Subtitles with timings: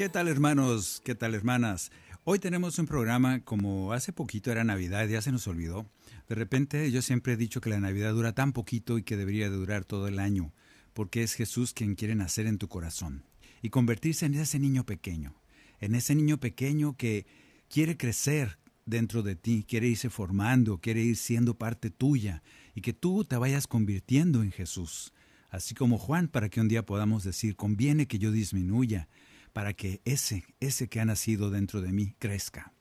[0.00, 1.02] ¿Qué tal hermanos?
[1.04, 1.92] ¿Qué tal hermanas?
[2.24, 5.84] Hoy tenemos un programa como hace poquito era Navidad, ya se nos olvidó.
[6.26, 9.50] De repente yo siempre he dicho que la Navidad dura tan poquito y que debería
[9.50, 10.54] de durar todo el año,
[10.94, 13.26] porque es Jesús quien quiere nacer en tu corazón
[13.60, 15.34] y convertirse en ese niño pequeño,
[15.80, 17.26] en ese niño pequeño que
[17.68, 22.42] quiere crecer dentro de ti, quiere irse formando, quiere ir siendo parte tuya
[22.74, 25.12] y que tú te vayas convirtiendo en Jesús.
[25.50, 29.08] Así como Juan, para que un día podamos decir, conviene que yo disminuya,
[29.52, 32.72] para que ese, ese que ha nacido dentro de mí crezca.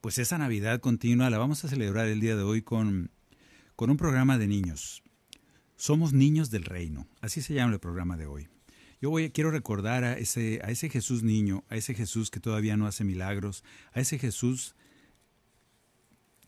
[0.00, 3.10] Pues esa Navidad continua la vamos a celebrar el día de hoy con,
[3.74, 5.02] con un programa de niños.
[5.76, 8.48] Somos niños del reino, así se llama el programa de hoy.
[9.00, 12.86] Yo quiero recordar a ese, a ese Jesús niño, a ese Jesús que todavía no
[12.86, 13.62] hace milagros,
[13.92, 14.74] a ese Jesús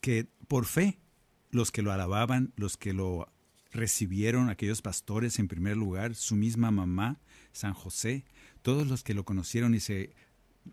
[0.00, 0.98] que por fe
[1.50, 3.30] los que lo alababan, los que lo
[3.70, 7.20] recibieron, aquellos pastores en primer lugar, su misma mamá,
[7.52, 8.24] San José,
[8.62, 10.14] todos los que lo conocieron y se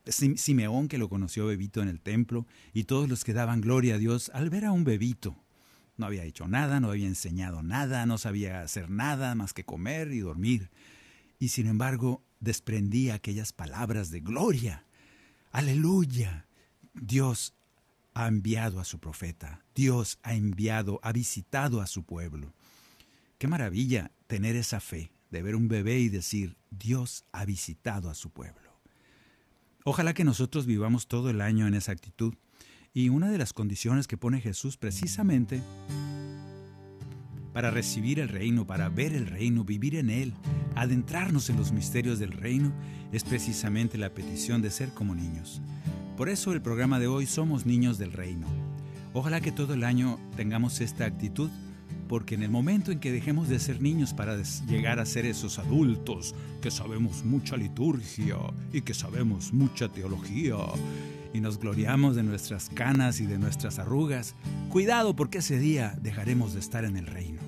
[0.05, 3.95] Sim- Simeón que lo conoció bebito en el templo y todos los que daban gloria
[3.95, 5.37] a Dios al ver a un bebito.
[5.97, 10.11] No había hecho nada, no había enseñado nada, no sabía hacer nada más que comer
[10.11, 10.69] y dormir.
[11.39, 14.85] Y sin embargo desprendía aquellas palabras de gloria.
[15.51, 16.47] Aleluya.
[16.93, 17.53] Dios
[18.13, 19.63] ha enviado a su profeta.
[19.73, 22.53] Dios ha enviado, ha visitado a su pueblo.
[23.37, 28.13] Qué maravilla tener esa fe de ver un bebé y decir, Dios ha visitado a
[28.13, 28.79] su pueblo.
[29.83, 32.33] Ojalá que nosotros vivamos todo el año en esa actitud.
[32.93, 35.61] Y una de las condiciones que pone Jesús precisamente
[37.51, 40.33] para recibir el reino, para ver el reino, vivir en él,
[40.75, 42.71] adentrarnos en los misterios del reino,
[43.11, 45.61] es precisamente la petición de ser como niños.
[46.15, 48.47] Por eso el programa de hoy Somos Niños del Reino.
[49.13, 51.49] Ojalá que todo el año tengamos esta actitud,
[52.07, 55.59] porque en el momento en que dejemos de ser niños para llegar a ser esos
[55.59, 58.37] adultos que sabemos mucha liturgia
[58.71, 60.55] y que sabemos mucha teología
[61.33, 64.35] y nos gloriamos de nuestras canas y de nuestras arrugas,
[64.69, 67.41] cuidado porque ese día dejaremos de estar en el reino.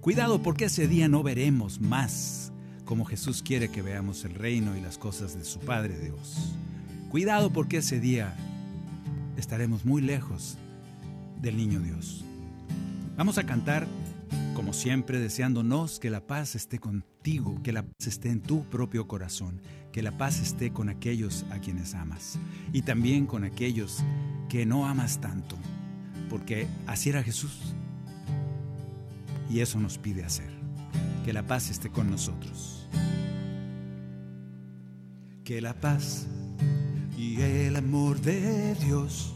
[0.00, 2.52] Cuidado porque ese día no veremos más
[2.84, 6.52] como Jesús quiere que veamos el reino y las cosas de su Padre Dios.
[7.10, 8.34] Cuidado porque ese día
[9.36, 10.56] estaremos muy lejos
[11.40, 12.24] del niño Dios.
[13.16, 13.88] Vamos a cantar,
[14.54, 19.08] como siempre, deseándonos que la paz esté contigo, que la paz esté en tu propio
[19.08, 22.38] corazón, que la paz esté con aquellos a quienes amas
[22.74, 24.04] y también con aquellos
[24.50, 25.56] que no amas tanto,
[26.28, 27.74] porque así era Jesús.
[29.48, 30.50] Y eso nos pide hacer,
[31.24, 32.86] que la paz esté con nosotros.
[35.42, 36.26] Que la paz
[37.16, 39.35] y el amor de Dios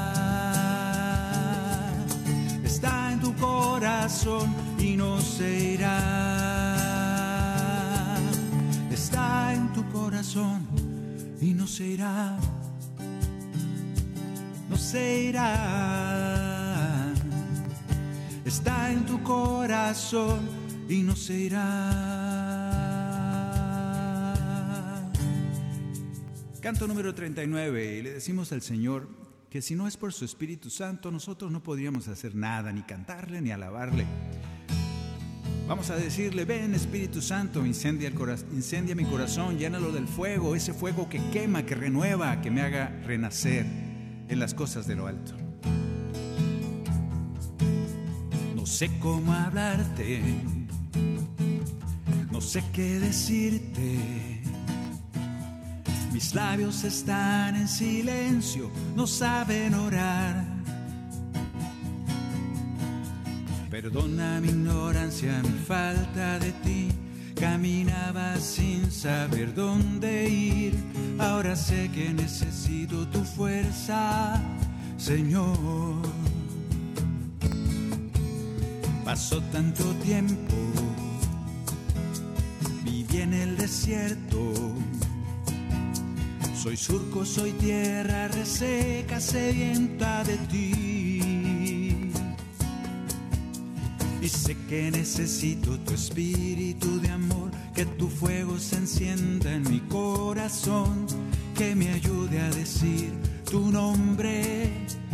[3.41, 5.97] Corazón y no se irá.
[8.91, 10.67] Está en tu corazón
[11.41, 12.37] y no se irá.
[14.69, 15.51] No se irá.
[18.45, 20.47] Está en tu corazón
[20.87, 21.97] y no se irá.
[26.61, 29.20] Canto número 39 y le decimos al Señor
[29.51, 33.41] que si no es por su Espíritu Santo nosotros no podríamos hacer nada, ni cantarle
[33.41, 34.05] ni alabarle.
[35.67, 38.15] Vamos a decirle, ven Espíritu Santo, incendia, el
[38.53, 42.97] incendia mi corazón, llénalo del fuego, ese fuego que quema, que renueva, que me haga
[43.05, 43.65] renacer
[44.29, 45.33] en las cosas de lo alto.
[48.55, 50.21] No sé cómo hablarte,
[52.31, 54.30] no sé qué decirte.
[56.11, 60.45] Mis labios están en silencio, no saben orar.
[63.69, 66.89] Perdona mi ignorancia, mi falta de ti.
[67.39, 70.75] Caminaba sin saber dónde ir.
[71.17, 74.39] Ahora sé que necesito tu fuerza,
[74.97, 76.01] Señor.
[79.05, 80.55] Pasó tanto tiempo,
[82.83, 84.53] viví en el desierto.
[86.61, 92.11] Soy surco, soy tierra reseca, sedienta de ti.
[94.21, 99.79] Y sé que necesito tu espíritu de amor, que tu fuego se encienda en mi
[99.89, 101.07] corazón,
[101.57, 103.09] que me ayude a decir
[103.49, 104.69] tu nombre,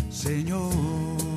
[0.09, 1.36] Señor.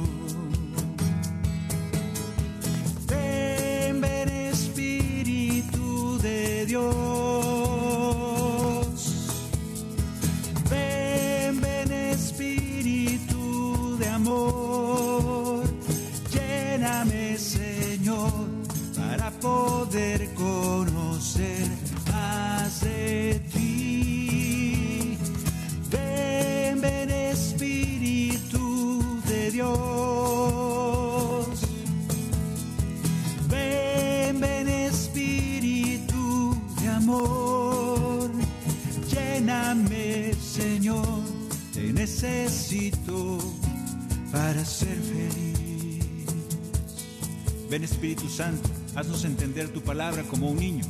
[47.70, 50.84] Ven Espíritu Santo, haznos entender tu palabra como un niño.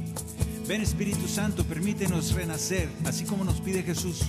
[0.67, 4.23] Ven Espíritu Santo, permítenos renacer, así como nos pide Jesús.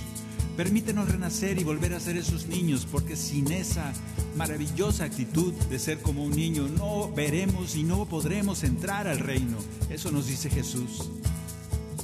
[0.54, 3.90] Permítenos renacer y volver a ser esos niños, porque sin esa
[4.36, 9.56] maravillosa actitud de ser como un niño no veremos y no podremos entrar al reino.
[9.88, 11.10] Eso nos dice Jesús.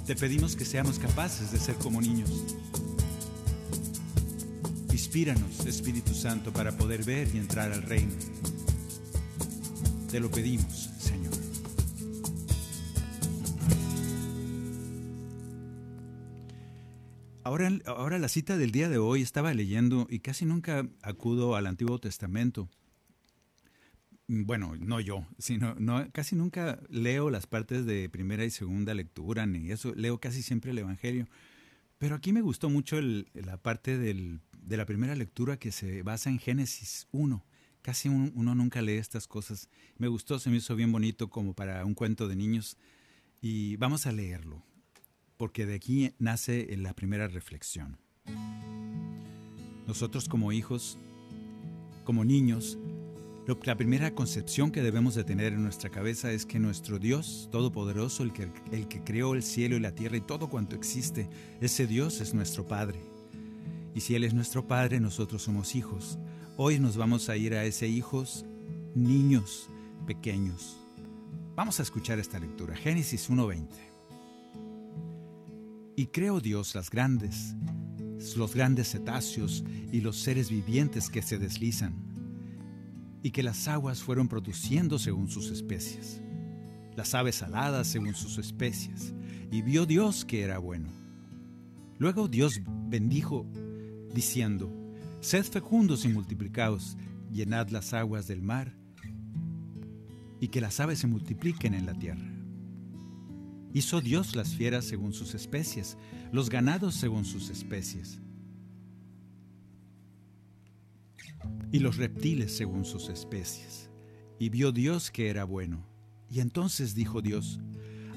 [0.07, 2.31] Te pedimos que seamos capaces de ser como niños.
[4.91, 8.15] Inspíranos, Espíritu Santo, para poder ver y entrar al reino.
[10.11, 11.35] Te lo pedimos, Señor.
[17.45, 21.67] Ahora, ahora la cita del día de hoy estaba leyendo y casi nunca acudo al
[21.67, 22.71] Antiguo Testamento.
[24.29, 29.47] Bueno, no yo, sino no, casi nunca leo las partes de primera y segunda lectura,
[29.47, 31.27] ni eso, leo casi siempre el Evangelio.
[31.99, 34.39] Pero aquí me gustó mucho la parte de
[34.69, 37.45] la primera lectura que se basa en Génesis 1.
[37.89, 39.71] Casi un- uno nunca lee estas cosas.
[39.97, 42.77] Me gustó, se me hizo bien bonito como para un cuento de niños.
[43.41, 44.63] Y vamos a leerlo,
[45.39, 47.97] porque de aquí nace la primera reflexión.
[49.87, 50.99] Nosotros como hijos,
[52.05, 52.77] como niños,
[53.47, 57.49] lo- la primera concepción que debemos de tener en nuestra cabeza es que nuestro Dios
[57.51, 61.31] Todopoderoso, el que, el que creó el cielo y la tierra y todo cuanto existe,
[61.63, 63.01] ese Dios es nuestro Padre.
[63.95, 66.19] Y si Él es nuestro Padre, nosotros somos hijos.
[66.61, 68.45] Hoy nos vamos a ir a ese hijos,
[68.97, 69.71] niños
[70.09, 70.77] pequeños.
[71.55, 73.69] Vamos a escuchar esta lectura, Génesis 1.20.
[75.95, 77.55] Y creó Dios las grandes,
[78.37, 79.63] los grandes cetáceos
[79.93, 81.95] y los seres vivientes que se deslizan,
[83.23, 86.21] y que las aguas fueron produciendo según sus especies,
[86.97, 89.15] las aves aladas según sus especies,
[89.53, 90.91] y vio Dios que era bueno.
[91.99, 93.47] Luego Dios bendijo,
[94.13, 94.78] diciendo,
[95.21, 96.97] Sed fecundos y multiplicaos,
[97.31, 98.73] llenad las aguas del mar,
[100.41, 102.33] y que las aves se multipliquen en la tierra.
[103.75, 105.99] Hizo Dios las fieras según sus especies,
[106.33, 108.21] los ganados según sus especies,
[111.73, 113.91] y los reptiles según sus especies.
[114.39, 115.85] Y vio Dios que era bueno.
[116.31, 117.61] Y entonces dijo Dios,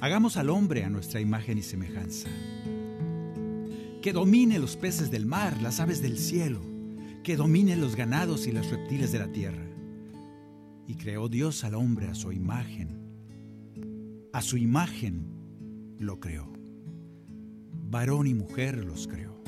[0.01, 2.29] hagamos al hombre a nuestra imagen y semejanza,
[4.01, 6.70] que domine los peces del mar, las aves del cielo,
[7.23, 9.63] que domine los ganados y los reptiles de la tierra.
[10.87, 12.99] Y creó Dios al hombre a su imagen.
[14.33, 16.51] A su imagen lo creó.
[17.89, 19.41] Varón y mujer los creó.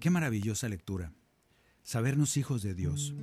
[0.00, 1.12] Qué maravillosa lectura.
[1.82, 3.14] Sabernos hijos de Dios.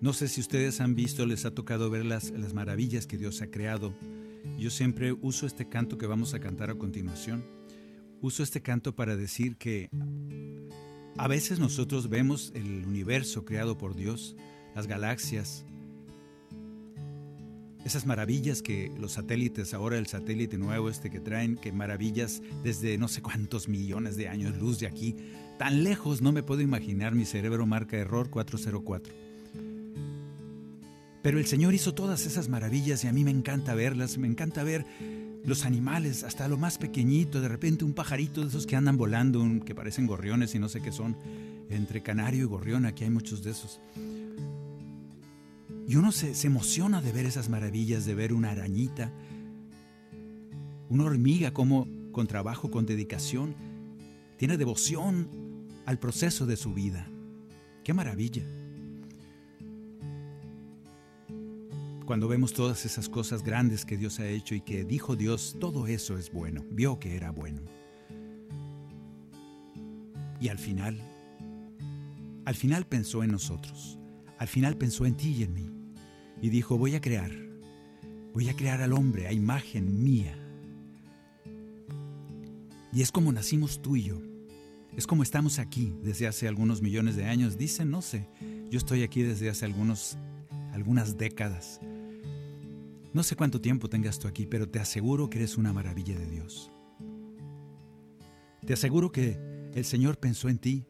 [0.00, 3.42] No sé si ustedes han visto, les ha tocado ver las, las maravillas que Dios
[3.42, 3.94] ha creado.
[4.58, 7.44] Yo siempre uso este canto que vamos a cantar a continuación.
[8.20, 9.90] Uso este canto para decir que
[11.16, 14.36] a veces nosotros vemos el universo creado por Dios,
[14.74, 15.64] las galaxias,
[17.84, 22.96] esas maravillas que los satélites, ahora el satélite nuevo este que traen, que maravillas desde
[22.96, 25.16] no sé cuántos millones de años luz de aquí,
[25.58, 29.33] tan lejos no me puedo imaginar, mi cerebro marca error 404.
[31.24, 34.62] Pero el Señor hizo todas esas maravillas y a mí me encanta verlas, me encanta
[34.62, 34.84] ver
[35.42, 39.42] los animales, hasta lo más pequeñito, de repente un pajarito de esos que andan volando,
[39.64, 41.16] que parecen gorriones y no sé qué son,
[41.70, 43.80] entre canario y gorrión, aquí hay muchos de esos.
[45.88, 49.10] Y uno se, emociona de ver esas maravillas, de ver una arañita,
[50.90, 53.54] una hormiga como con trabajo, con dedicación,
[54.36, 55.26] tiene devoción
[55.86, 57.08] al proceso de su vida.
[57.82, 58.42] ¡Qué maravilla!
[62.06, 65.86] Cuando vemos todas esas cosas grandes que Dios ha hecho y que dijo Dios, todo
[65.86, 67.62] eso es bueno, vio que era bueno.
[70.38, 71.00] Y al final,
[72.44, 73.98] al final pensó en nosotros,
[74.36, 75.70] al final pensó en ti y en mí
[76.42, 77.30] y dijo, voy a crear,
[78.34, 80.36] voy a crear al hombre a imagen mía.
[82.92, 84.20] Y es como nacimos tú y yo.
[84.94, 87.56] Es como estamos aquí desde hace algunos millones de años.
[87.56, 88.28] Dicen, no sé,
[88.70, 90.18] yo estoy aquí desde hace algunos,
[90.72, 91.80] algunas décadas.
[93.14, 96.28] No sé cuánto tiempo tengas tú aquí, pero te aseguro que eres una maravilla de
[96.28, 96.72] Dios.
[98.66, 99.38] Te aseguro que
[99.72, 100.84] el Señor pensó en ti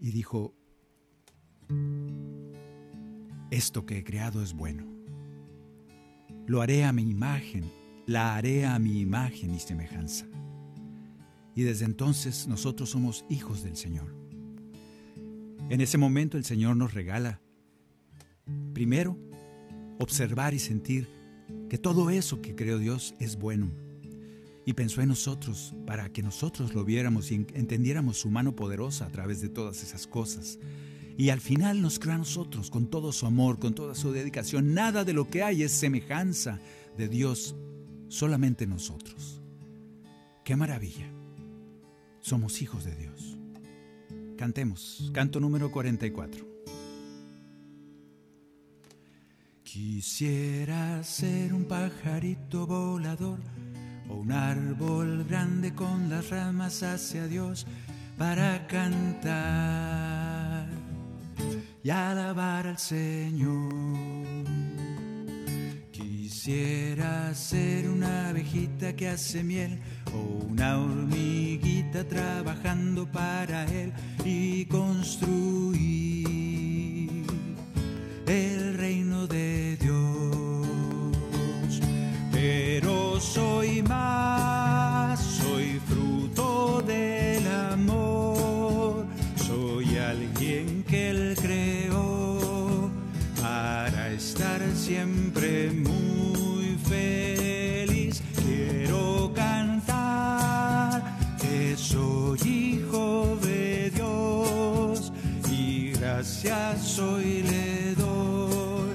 [0.00, 0.56] y dijo,
[3.52, 4.84] esto que he creado es bueno.
[6.48, 7.70] Lo haré a mi imagen,
[8.06, 10.26] la haré a mi imagen y semejanza.
[11.54, 14.12] Y desde entonces nosotros somos hijos del Señor.
[15.70, 17.40] En ese momento el Señor nos regala,
[18.72, 19.16] primero,
[20.00, 21.21] observar y sentir
[21.72, 23.70] que todo eso que creó Dios es bueno.
[24.66, 29.08] Y pensó en nosotros para que nosotros lo viéramos y entendiéramos su mano poderosa a
[29.08, 30.58] través de todas esas cosas
[31.16, 34.74] y al final nos creó a nosotros con todo su amor, con toda su dedicación.
[34.74, 36.60] Nada de lo que hay es semejanza
[36.98, 37.56] de Dios,
[38.08, 39.40] solamente nosotros.
[40.44, 41.10] ¡Qué maravilla!
[42.20, 43.38] Somos hijos de Dios.
[44.36, 46.51] Cantemos, canto número 44.
[49.72, 53.38] Quisiera ser un pajarito volador
[54.10, 57.66] o un árbol grande con las ramas hacia Dios
[58.18, 60.66] para cantar
[61.82, 63.72] y alabar al Señor.
[65.90, 69.80] Quisiera ser una abejita que hace miel
[70.14, 76.21] o una hormiguita trabajando para Él y construir
[94.82, 98.20] siempre muy feliz.
[98.44, 101.00] Quiero cantar
[101.40, 105.12] que soy hijo de Dios
[105.48, 108.90] y gracias hoy le doy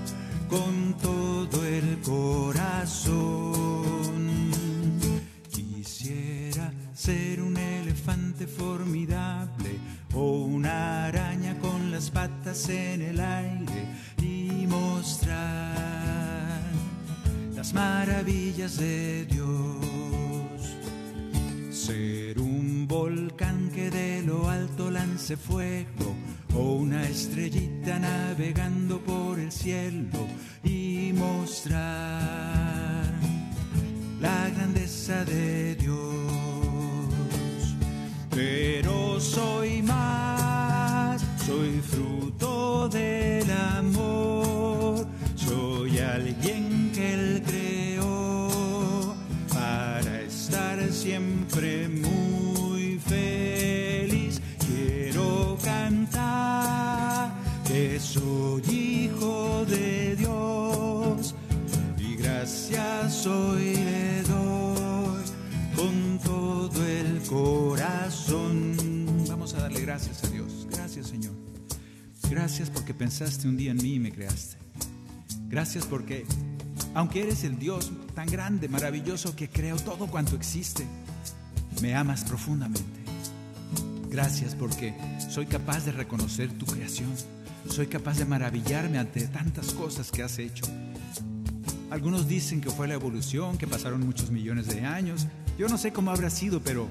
[0.50, 3.48] con todo el corazón.
[5.50, 9.80] Quisiera ser un elefante formidable
[10.14, 13.88] o una araña con las patas en el aire
[14.22, 15.77] y mostrar
[17.74, 20.78] maravillas de Dios.
[21.72, 26.16] Ser un volcán que de lo alto lance fuego
[26.56, 30.28] o una estrellita navegando por el cielo
[30.64, 31.78] y mostrar
[34.20, 35.96] la grandeza de Dios.
[38.30, 42.07] Pero soy más, soy fruto
[72.38, 74.58] Gracias porque pensaste un día en mí y me creaste.
[75.48, 76.24] Gracias porque
[76.94, 80.86] aunque eres el Dios tan grande, maravilloso, que creo todo cuanto existe,
[81.82, 83.00] me amas profundamente.
[84.12, 84.94] Gracias porque
[85.32, 87.10] soy capaz de reconocer tu creación.
[87.68, 90.66] Soy capaz de maravillarme ante tantas cosas que has hecho.
[91.90, 95.26] Algunos dicen que fue la evolución, que pasaron muchos millones de años.
[95.58, 96.88] Yo no sé cómo habrá sido, pero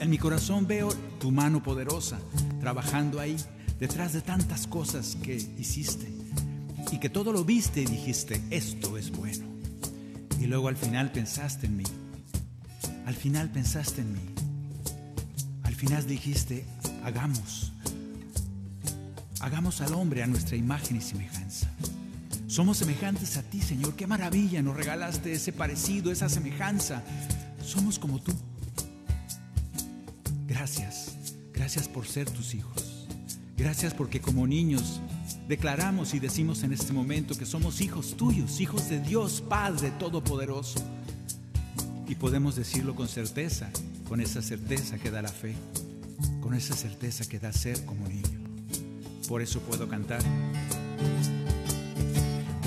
[0.00, 0.88] en mi corazón veo
[1.20, 2.18] tu mano poderosa
[2.58, 3.36] trabajando ahí,
[3.78, 6.12] detrás de tantas cosas que hiciste.
[6.92, 9.46] Y que todo lo viste y dijiste, esto es bueno.
[10.40, 11.84] Y luego al final pensaste en mí.
[13.06, 14.20] Al final pensaste en mí.
[15.64, 16.64] Al final dijiste,
[17.04, 17.72] hagamos.
[19.40, 21.70] Hagamos al hombre a nuestra imagen y semejanza.
[22.46, 23.94] Somos semejantes a ti, Señor.
[23.96, 27.02] Qué maravilla nos regalaste ese parecido, esa semejanza.
[27.62, 28.32] Somos como tú.
[30.46, 31.16] Gracias.
[31.52, 32.95] Gracias por ser tus hijos.
[33.66, 35.00] Gracias porque como niños
[35.48, 40.78] declaramos y decimos en este momento que somos hijos tuyos, hijos de Dios, Padre Todopoderoso.
[42.06, 43.68] Y podemos decirlo con certeza,
[44.08, 45.56] con esa certeza que da la fe,
[46.40, 48.38] con esa certeza que da ser como niño.
[49.28, 50.22] Por eso puedo cantar.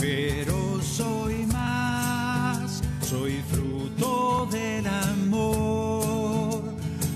[0.01, 6.61] Pero soy más, soy fruto del amor,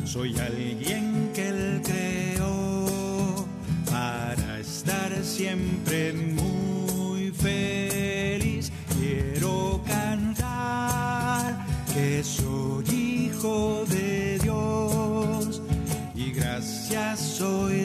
[0.06, 1.03] soy alguien
[5.38, 8.72] siempre muy feliz.
[9.00, 15.62] Quiero cantar que soy hijo de Dios
[16.14, 17.83] y gracias hoy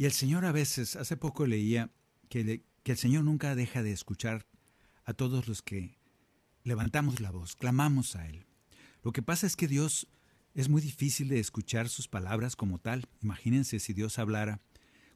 [0.00, 1.90] Y el Señor a veces, hace poco leía
[2.30, 4.46] que, el Señor nunca deja de escuchar
[5.04, 5.98] a todos los que
[6.64, 8.46] levantamos la voz, clamamos a Él.
[9.02, 10.08] Lo que pasa es que Dios
[10.54, 13.10] es muy difícil de escuchar sus palabras como tal.
[13.20, 14.62] Imagínense si Dios hablara.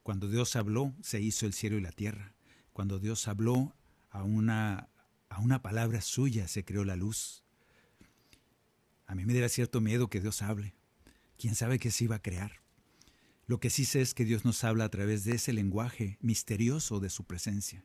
[0.03, 2.35] Cuando Dios habló, se hizo el cielo y la tierra.
[2.75, 3.75] Cuando Dios habló,
[4.11, 4.91] a una,
[5.31, 7.43] a una palabra suya se creó la luz.
[9.07, 10.75] A mí me diera cierto miedo que Dios hable.
[11.39, 12.64] ¿Quién sabe qué se iba a crear?
[13.47, 17.01] Lo que sí sé es que Dios nos habla a través de ese lenguaje misterioso
[17.01, 17.85] de su presencia.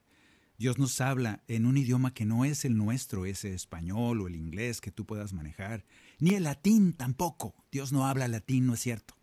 [0.58, 4.36] Dios nos habla en un idioma que no es el nuestro, ese español o el
[4.36, 5.86] inglés que tú puedas manejar,
[6.20, 7.56] ni el latín tampoco.
[7.72, 9.16] Dios no habla latín, no es cierto.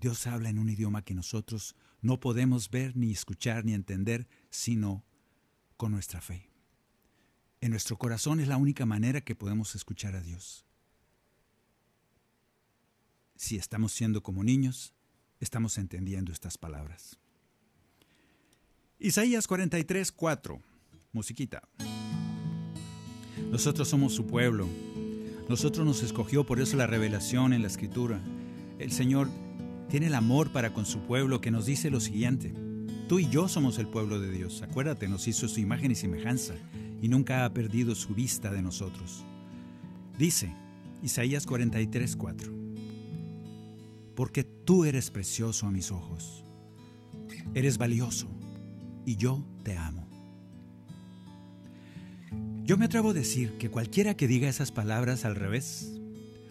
[0.00, 5.04] Dios habla en un idioma que nosotros no podemos ver, ni escuchar, ni entender, sino
[5.76, 6.50] con nuestra fe.
[7.60, 10.64] En nuestro corazón es la única manera que podemos escuchar a Dios.
[13.34, 14.94] Si estamos siendo como niños,
[15.40, 17.18] estamos entendiendo estas palabras.
[18.98, 20.60] Isaías 43, 4.
[21.12, 21.62] Musiquita.
[23.50, 24.66] Nosotros somos su pueblo.
[25.48, 28.20] Nosotros nos escogió, por eso la revelación en la escritura.
[28.78, 29.28] El Señor
[29.88, 32.52] tiene el amor para con su pueblo que nos dice lo siguiente.
[33.08, 34.62] Tú y yo somos el pueblo de Dios.
[34.62, 36.54] Acuérdate, nos hizo su imagen y semejanza
[37.00, 39.24] y nunca ha perdido su vista de nosotros.
[40.18, 40.52] Dice
[41.02, 42.65] Isaías 43, 4.
[44.16, 46.44] Porque tú eres precioso a mis ojos.
[47.54, 48.28] Eres valioso
[49.04, 50.08] y yo te amo.
[52.64, 56.00] Yo me atrevo a decir que cualquiera que diga esas palabras al revés,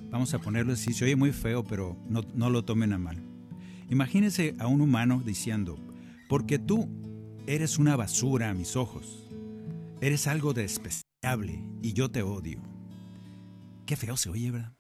[0.09, 3.21] vamos a ponerlo así, se oye muy feo, pero no, lo tomen a mal.
[3.89, 5.77] Imagínense a un humano diciendo,
[6.29, 6.87] porque tú
[7.47, 9.27] eres una basura a mis ojos,
[9.99, 12.61] eres algo despreciable y yo te odio.
[13.85, 14.74] Qué feo se oye, ¿verdad?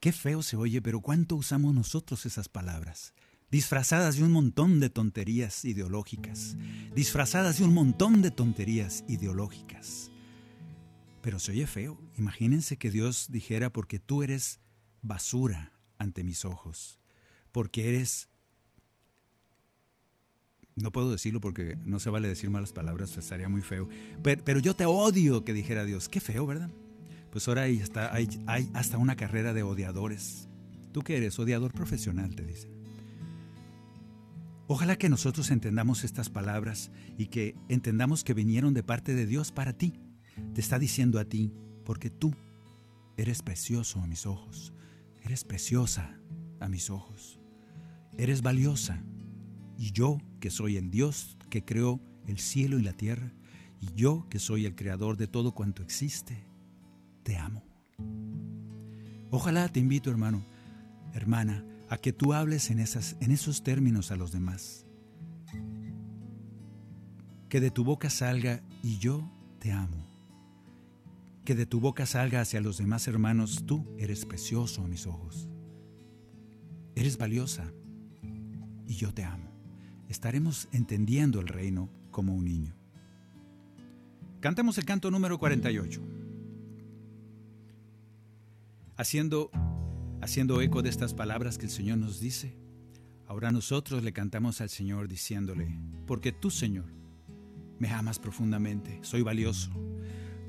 [0.00, 3.14] Qué feo se oye, pero ¿cuánto usamos nosotros esas palabras?
[3.50, 6.56] disfrazadas de un montón de tonterías ideológicas,
[6.94, 10.10] disfrazadas de un montón de tonterías ideológicas.
[11.22, 12.00] Pero se oye feo.
[12.16, 14.60] Imagínense que Dios dijera, porque tú eres
[15.02, 16.98] basura ante mis ojos,
[17.52, 18.28] porque eres...
[20.76, 23.88] No puedo decirlo porque no se vale decir malas palabras, estaría muy feo.
[24.22, 26.08] Pero, pero yo te odio, que dijera Dios.
[26.08, 26.70] Qué feo, ¿verdad?
[27.30, 28.28] Pues ahora hay hasta, hay,
[28.74, 30.48] hasta una carrera de odiadores.
[30.92, 31.38] ¿Tú qué eres?
[31.38, 32.72] Odiador profesional, te dicen.
[34.66, 39.52] Ojalá que nosotros entendamos estas palabras y que entendamos que vinieron de parte de Dios
[39.52, 39.94] para ti.
[40.54, 41.52] Te está diciendo a ti,
[41.84, 42.34] porque tú
[43.16, 44.72] eres precioso a mis ojos,
[45.22, 46.18] eres preciosa
[46.60, 47.40] a mis ojos,
[48.16, 49.02] eres valiosa.
[49.76, 53.32] Y yo, que soy el Dios que creó el cielo y la tierra,
[53.80, 56.46] y yo, que soy el creador de todo cuanto existe,
[57.22, 57.62] te amo.
[59.30, 60.42] Ojalá te invito, hermano,
[61.14, 64.86] hermana, a que tú hables en, esas, en esos términos a los demás.
[67.48, 69.28] Que de tu boca salga y yo
[69.58, 70.06] te amo.
[71.44, 75.48] Que de tu boca salga hacia los demás hermanos, tú eres precioso a mis ojos.
[76.94, 77.72] Eres valiosa
[78.86, 79.48] y yo te amo.
[80.08, 82.74] Estaremos entendiendo el reino como un niño.
[84.40, 86.19] Cantemos el canto número 48.
[89.00, 89.50] Haciendo,
[90.20, 92.54] haciendo eco de estas palabras que el Señor nos dice,
[93.26, 95.74] ahora nosotros le cantamos al Señor diciéndole,
[96.06, 96.84] porque tú, Señor,
[97.78, 99.70] me amas profundamente, soy valioso,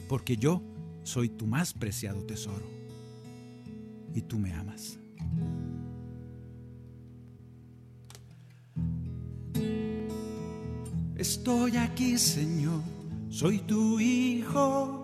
[0.10, 0.62] porque yo
[1.04, 2.66] soy tu más preciado tesoro
[4.14, 5.00] y tú me amas.
[11.16, 12.82] Estoy aquí, Señor,
[13.30, 15.01] soy tu hijo.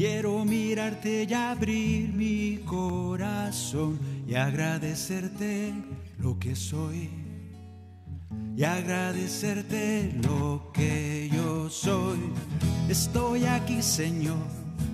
[0.00, 5.74] Quiero mirarte y abrir mi corazón y agradecerte
[6.16, 7.10] lo que soy.
[8.56, 12.18] Y agradecerte lo que yo soy.
[12.88, 14.38] Estoy aquí, Señor,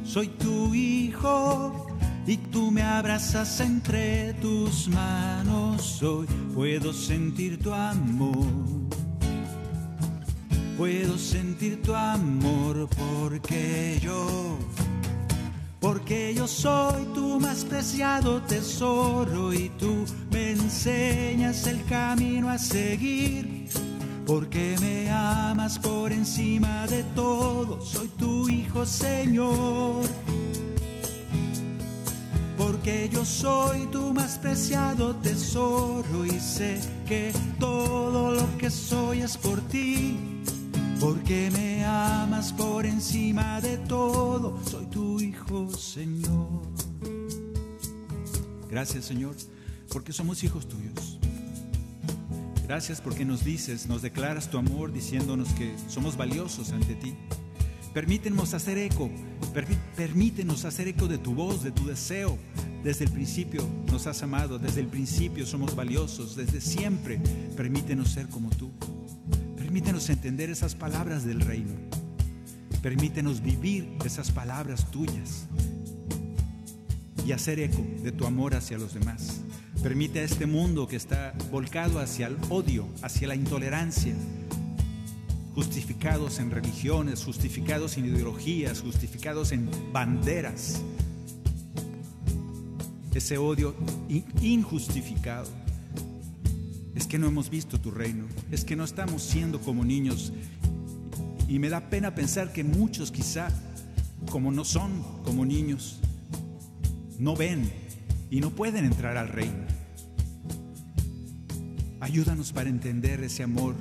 [0.04, 1.86] soy tu hijo.
[2.26, 6.26] Y tú me abrazas entre tus manos hoy.
[6.52, 8.86] Puedo sentir tu amor
[10.76, 14.58] Puedo sentir tu amor porque yo,
[15.86, 23.68] porque yo soy tu más preciado tesoro y tú me enseñas el camino a seguir.
[24.26, 30.04] Porque me amas por encima de todo, soy tu hijo Señor.
[32.58, 39.36] Porque yo soy tu más preciado tesoro y sé que todo lo que soy es
[39.36, 40.36] por ti
[41.00, 45.15] porque me amas por encima de todo, soy tu
[45.78, 46.62] Señor.
[48.68, 49.36] Gracias, Señor,
[49.92, 51.20] porque somos hijos tuyos.
[52.66, 57.14] Gracias porque nos dices, nos declaras tu amor diciéndonos que somos valiosos ante ti.
[57.94, 59.08] Permítenos hacer eco,
[59.96, 62.36] permítenos hacer eco de tu voz, de tu deseo.
[62.82, 67.20] Desde el principio nos has amado, desde el principio somos valiosos, desde siempre
[67.56, 68.72] permítenos ser como tú.
[69.56, 72.05] Permítenos entender esas palabras del reino.
[72.86, 75.48] Permítenos vivir esas palabras tuyas
[77.26, 79.40] y hacer eco de tu amor hacia los demás.
[79.82, 84.14] Permite a este mundo que está volcado hacia el odio, hacia la intolerancia,
[85.56, 90.80] justificados en religiones, justificados en ideologías, justificados en banderas,
[93.16, 93.74] ese odio
[94.40, 95.50] injustificado
[96.96, 100.32] es que no hemos visto tu reino, es que no estamos siendo como niños.
[101.48, 103.48] Y me da pena pensar que muchos quizá,
[104.30, 106.00] como no son como niños,
[107.18, 107.70] no ven
[108.30, 109.66] y no pueden entrar al reino.
[112.00, 113.74] Ayúdanos para entender ese amor,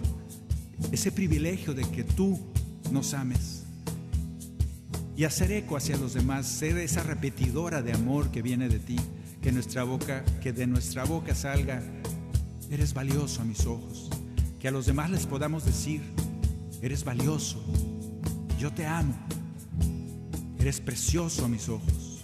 [0.92, 2.40] ese privilegio de que tú
[2.92, 3.66] nos ames
[5.18, 8.98] y hacer eco hacia los demás, ser esa repetidora de amor que viene de ti,
[9.42, 11.82] que nuestra boca, que de nuestra boca salga
[12.70, 14.10] eres valioso a mis ojos.
[14.60, 16.02] Que a los demás les podamos decir,
[16.86, 17.60] eres valioso,
[18.60, 19.16] yo te amo,
[20.60, 22.24] eres precioso a mis ojos.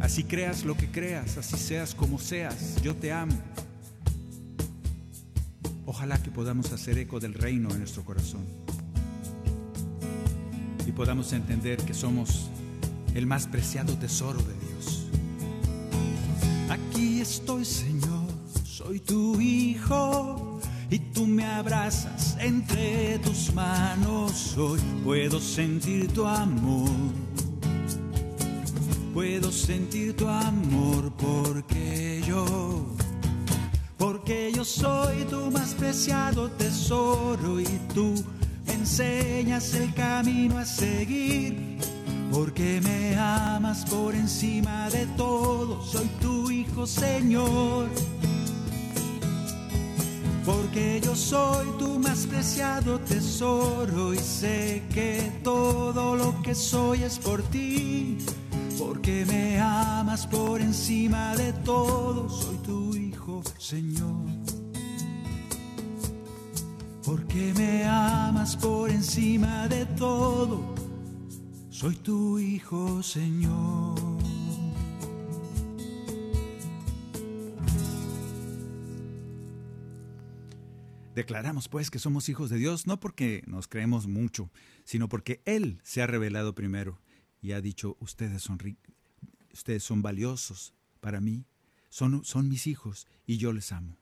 [0.00, 3.38] Así creas lo que creas, así seas como seas, yo te amo.
[5.86, 8.44] Ojalá que podamos hacer eco del reino en nuestro corazón
[10.84, 12.50] y podamos entender que somos
[13.14, 15.06] el más preciado tesoro de Dios.
[16.68, 20.49] Aquí estoy, Señor soy tu hijo
[20.90, 24.56] y tú me abrazas entre tus manos.
[24.58, 26.90] Hoy puedo sentir tu amor.
[29.14, 32.86] Puedo sentir tu amor porque yo,
[33.98, 38.14] porque yo soy tu más preciado tesoro y tú
[38.66, 41.78] me enseñas el camino a seguir.
[42.32, 47.88] Porque me amas por encima de todo, soy tu hijo Señor
[50.44, 57.18] porque yo soy tu más preciado tesoro y sé que todo lo que soy es
[57.18, 58.18] por ti,
[58.78, 64.26] porque me amas por encima de todo, soy tu hijo, Señor.
[67.04, 70.60] Porque me amas por encima de todo,
[71.70, 74.09] soy tu hijo, Señor.
[81.20, 84.50] Declaramos pues que somos hijos de Dios no porque nos creemos mucho,
[84.84, 86.98] sino porque Él se ha revelado primero
[87.42, 88.58] y ha dicho, ustedes son,
[89.52, 91.44] ustedes son valiosos para mí,
[91.90, 93.98] son, son mis hijos y yo les amo.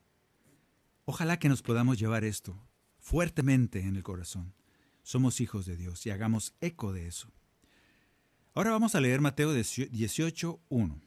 [1.07, 2.57] Ojalá que nos podamos llevar esto
[3.01, 4.55] fuertemente en el corazón.
[5.03, 7.33] Somos hijos de Dios y hagamos eco de eso.
[8.55, 11.01] Ahora vamos a leer Mateo 18, 1.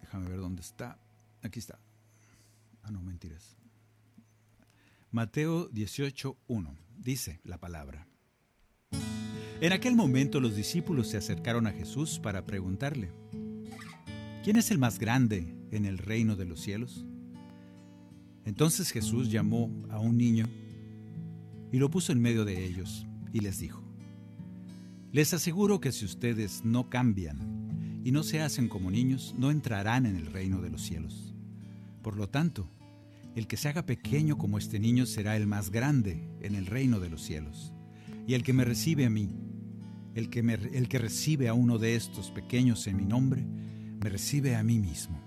[0.00, 0.98] Déjame ver dónde está.
[1.42, 1.78] Aquí está.
[2.88, 3.54] Ah, no, mentiras.
[5.10, 6.74] Mateo 18.1.
[6.96, 8.08] Dice la palabra.
[9.60, 13.12] En aquel momento los discípulos se acercaron a Jesús para preguntarle,
[14.42, 17.04] ¿quién es el más grande en el reino de los cielos?
[18.46, 20.46] Entonces Jesús llamó a un niño
[21.70, 23.82] y lo puso en medio de ellos y les dijo,
[25.12, 30.06] les aseguro que si ustedes no cambian y no se hacen como niños, no entrarán
[30.06, 31.34] en el reino de los cielos.
[32.02, 32.70] Por lo tanto,
[33.38, 37.00] el que se haga pequeño como este niño será el más grande en el reino
[37.00, 37.72] de los cielos.
[38.26, 39.30] Y el que me recibe a mí,
[40.14, 44.56] el que, el que recibe a uno de estos pequeños en mi nombre, me recibe
[44.56, 45.20] a mí mismo.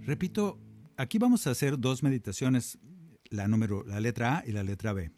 [0.00, 0.58] Repito,
[0.96, 2.78] aquí vamos a hacer dos meditaciones,
[3.30, 5.12] la, número, la letra A y la letra B.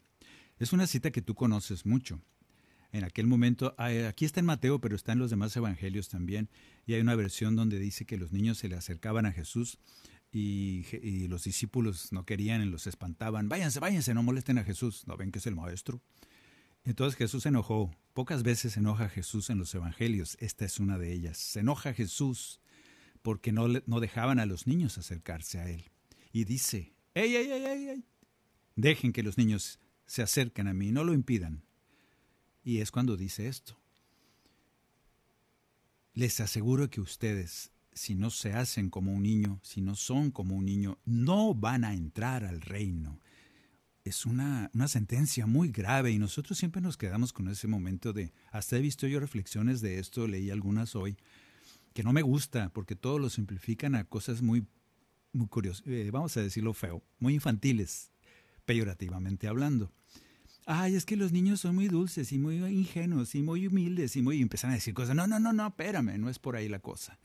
[0.59, 2.21] Es una cita que tú conoces mucho.
[2.95, 6.49] En aquel momento, ah, aquí está en Mateo, pero está en los demás evangelios también,
[6.85, 9.79] y hay una versión donde dice que los niños se le acercaban a Jesús
[10.31, 13.49] y, y los discípulos no querían y los espantaban.
[13.49, 15.05] Váyanse, váyanse, no molesten a Jesús.
[15.07, 15.99] ¿No ven que es el maestro?
[16.85, 17.93] Entonces Jesús se enojó.
[18.13, 20.37] Pocas veces se enoja Jesús en los evangelios.
[20.39, 21.37] Esta es una de ellas.
[21.37, 22.61] Se enoja Jesús
[23.21, 25.83] porque no, no dejaban a los niños acercarse a él.
[26.31, 27.87] Y dice, ¡Ey, ey, ey, ey!
[27.89, 28.05] ey!
[28.77, 31.64] Dejen que los niños se acerquen a mí, no lo impidan.
[32.65, 33.77] Y es cuando dice esto.
[36.15, 40.55] Les aseguro que ustedes, si no se hacen como un niño, si no son como
[40.55, 43.19] un niño, no van a entrar al reino.
[44.03, 48.33] Es una, una sentencia muy grave y nosotros siempre nos quedamos con ese momento de,
[48.51, 51.17] hasta he visto yo reflexiones de esto, leí algunas hoy,
[51.93, 54.65] que no me gusta porque todo lo simplifican a cosas muy,
[55.33, 58.11] muy curiosas, eh, vamos a decirlo feo, muy infantiles
[58.65, 59.91] peyorativamente hablando.
[60.65, 64.21] Ay, es que los niños son muy dulces y muy ingenuos y muy humildes y
[64.23, 64.37] muy...
[64.37, 65.15] Y a decir cosas.
[65.15, 67.19] No, no, no, no, espérame, no es por ahí la cosa.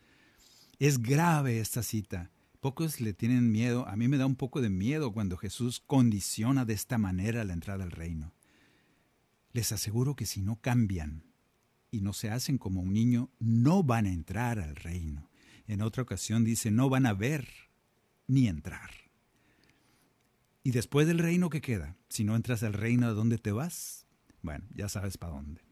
[0.78, 2.30] Es grave esta cita.
[2.60, 3.88] Pocos le tienen miedo.
[3.88, 7.54] A mí me da un poco de miedo cuando Jesús condiciona de esta manera la
[7.54, 8.34] entrada al reino.
[9.52, 11.24] Les aseguro que si no cambian
[11.90, 15.30] y no se hacen como un niño, no van a entrar al reino.
[15.66, 17.48] En otra ocasión dice, no van a ver
[18.26, 18.90] ni entrar.
[20.62, 24.06] Y después del reino que queda, si no entras al reino, ¿a dónde te vas?
[24.42, 25.62] Bueno, ya sabes para dónde.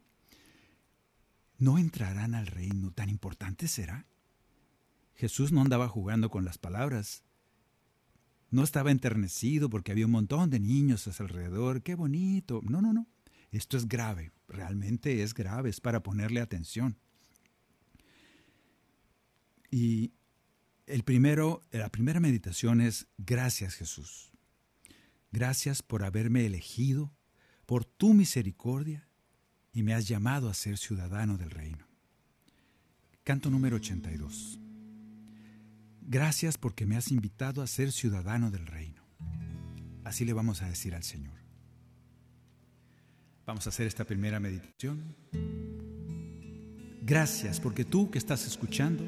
[1.59, 4.07] No entrarán al reino, tan importante será.
[5.15, 7.25] Jesús no andaba jugando con las palabras.
[8.51, 11.83] No estaba enternecido porque había un montón de niños a su alrededor.
[11.83, 12.61] ¡Qué bonito!
[12.63, 13.09] No, no, no.
[13.51, 14.31] Esto es grave.
[14.47, 15.71] Realmente es grave.
[15.71, 16.97] Es para ponerle atención.
[19.71, 20.13] Y
[20.87, 24.33] el primero, la primera meditación es gracias Jesús.
[25.31, 27.13] Gracias por haberme elegido,
[27.67, 29.09] por tu misericordia,
[29.73, 31.87] y me has llamado a ser ciudadano del reino.
[33.25, 34.59] Canto número 82.
[36.01, 39.03] Gracias porque me has invitado a ser ciudadano del reino.
[40.05, 41.37] Así le vamos a decir al Señor.
[43.45, 45.15] Vamos a hacer esta primera meditación.
[47.03, 49.07] Gracias porque tú que estás escuchando,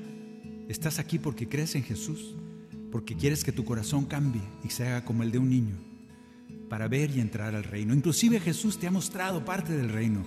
[0.68, 2.36] estás aquí porque crees en Jesús,
[2.92, 5.89] porque quieres que tu corazón cambie y se haga como el de un niño
[6.70, 7.92] para ver y entrar al reino.
[7.92, 10.24] Inclusive Jesús te ha mostrado parte del reino.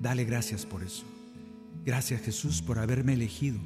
[0.00, 1.04] Dale gracias por eso.
[1.84, 3.58] Gracias Jesús por haberme elegido,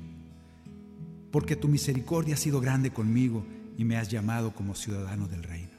[1.30, 3.44] porque tu misericordia ha sido grande conmigo
[3.76, 5.76] y me has llamado como ciudadano del reino.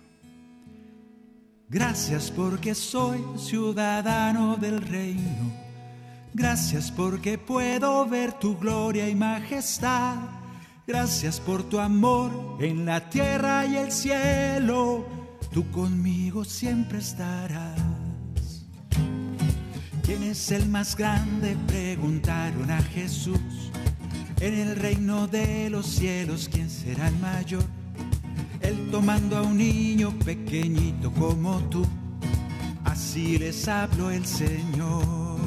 [1.69, 5.53] Gracias porque soy ciudadano del reino.
[6.33, 10.17] Gracias porque puedo ver tu gloria y majestad.
[10.85, 15.18] Gracias por tu amor en la tierra y el cielo
[15.51, 17.79] tú conmigo siempre estarás.
[20.03, 21.55] ¿Quién es el más grande?
[21.67, 23.71] Preguntaron a Jesús.
[24.39, 27.63] En el reino de los cielos, ¿quién será el mayor?
[28.61, 31.85] Él tomando a un niño pequeñito como tú,
[32.85, 35.39] así les habló el Señor.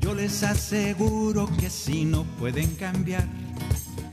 [0.00, 3.26] Yo les aseguro que si no pueden cambiar,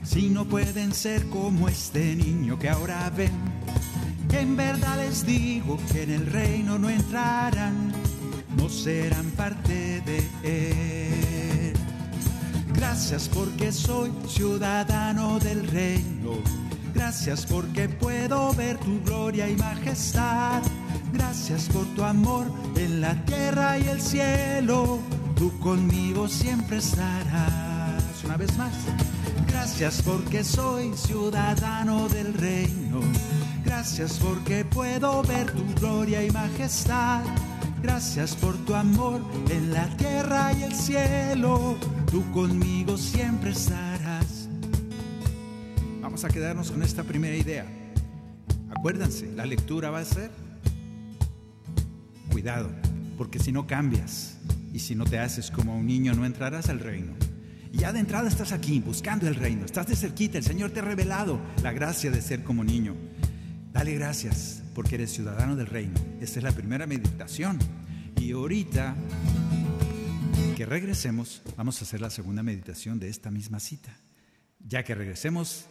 [0.03, 3.31] si no pueden ser como este niño que ahora ven,
[4.39, 7.91] en verdad les digo que en el reino no entrarán,
[8.55, 11.73] no serán parte de él.
[12.73, 16.33] Gracias porque soy ciudadano del reino.
[16.93, 20.61] Gracias porque puedo ver tu gloria y majestad.
[21.13, 22.45] Gracias por tu amor
[22.75, 24.99] en la tierra y el cielo.
[25.35, 28.23] Tú conmigo siempre estarás.
[28.23, 28.73] Una vez más.
[29.47, 33.01] Gracias porque soy ciudadano del reino.
[33.77, 37.23] Gracias porque puedo ver tu gloria y majestad.
[37.83, 41.77] Gracias por tu amor en la tierra y el cielo.
[42.09, 44.49] Tú conmigo siempre estarás.
[46.01, 47.67] Vamos a quedarnos con esta primera idea.
[48.75, 50.31] Acuérdense, la lectura va a ser
[52.31, 52.71] cuidado,
[53.15, 54.39] porque si no cambias
[54.73, 57.13] y si no te haces como un niño no entrarás al reino.
[57.71, 60.79] Y ya de entrada estás aquí buscando el reino, estás de cerquita, el Señor te
[60.79, 62.95] ha revelado la gracia de ser como niño.
[63.71, 65.95] Dale gracias porque eres ciudadano del reino.
[66.19, 67.59] Esta es la primera meditación.
[68.19, 68.95] Y ahorita
[70.55, 73.95] que regresemos, vamos a hacer la segunda meditación de esta misma cita.
[74.59, 75.65] Ya que regresemos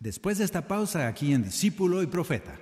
[0.00, 2.58] después de esta pausa aquí en Discípulo y Profeta.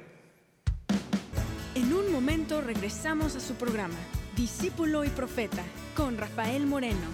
[1.75, 3.97] En un momento regresamos a su programa,
[4.37, 5.63] Discípulo y Profeta,
[5.97, 7.09] con Rafael Moreno.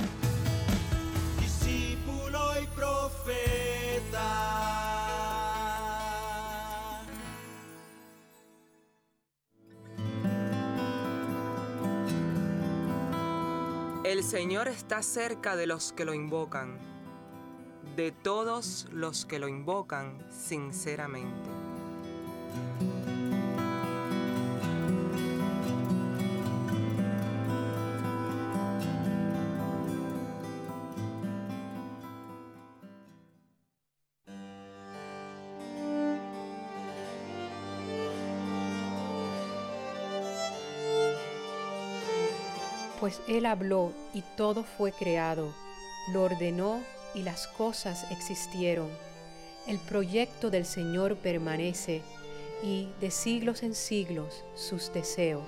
[1.41, 4.66] Discípulo y profeta.
[14.07, 16.79] El Señor está cerca de los que lo invocan,
[17.97, 21.51] de todos los que lo invocan sinceramente.
[43.07, 45.55] Pues Él habló y todo fue creado,
[46.13, 46.81] lo ordenó
[47.15, 48.91] y las cosas existieron.
[49.69, 52.03] El proyecto del Señor permanece
[52.65, 55.45] y de siglos en siglos sus deseos.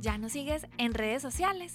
[0.00, 1.74] ¿Ya nos sigues en redes sociales?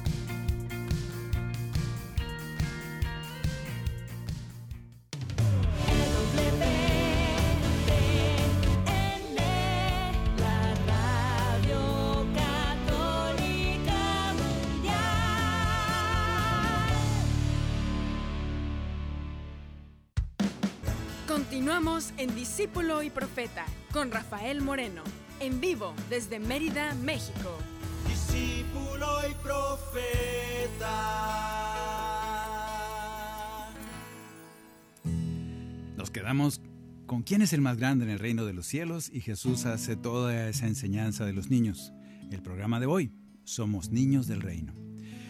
[22.61, 25.01] Discípulo y Profeta con Rafael Moreno,
[25.39, 27.57] en vivo desde Mérida, México.
[28.07, 30.83] Discípulo y profeta.
[35.97, 36.61] Nos quedamos
[37.07, 39.95] con quién es el más grande en el reino de los cielos y Jesús hace
[39.95, 41.93] toda esa enseñanza de los niños.
[42.29, 43.11] El programa de hoy,
[43.43, 44.75] Somos Niños del Reino.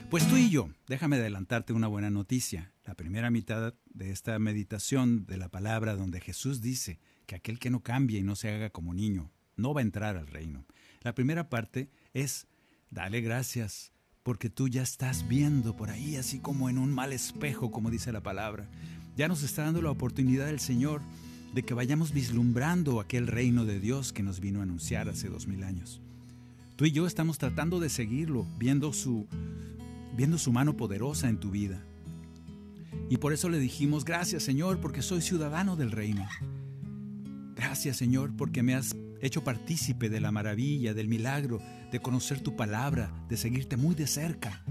[0.10, 2.74] Pues tú y yo, déjame adelantarte una buena noticia.
[2.84, 7.00] La primera mitad de esta meditación de la palabra donde Jesús dice
[7.32, 10.18] que aquel que no cambie y no se haga como niño no va a entrar
[10.18, 10.66] al reino.
[11.02, 12.46] La primera parte es,
[12.90, 17.72] dale gracias, porque tú ya estás viendo por ahí así como en un mal espejo,
[17.72, 18.68] como dice la palabra.
[19.16, 21.02] Ya nos está dando la oportunidad el Señor
[21.54, 25.48] de que vayamos vislumbrando aquel reino de Dios que nos vino a anunciar hace dos
[25.48, 26.02] mil años.
[26.76, 29.26] Tú y yo estamos tratando de seguirlo, viendo su,
[30.18, 31.82] viendo su mano poderosa en tu vida.
[33.10, 36.28] Y por eso le dijimos, gracias Señor, porque soy ciudadano del reino.
[37.62, 42.56] Gracias Señor, porque me has hecho partícipe de la maravilla, del milagro, de conocer tu
[42.56, 44.64] palabra, de seguirte muy de cerca.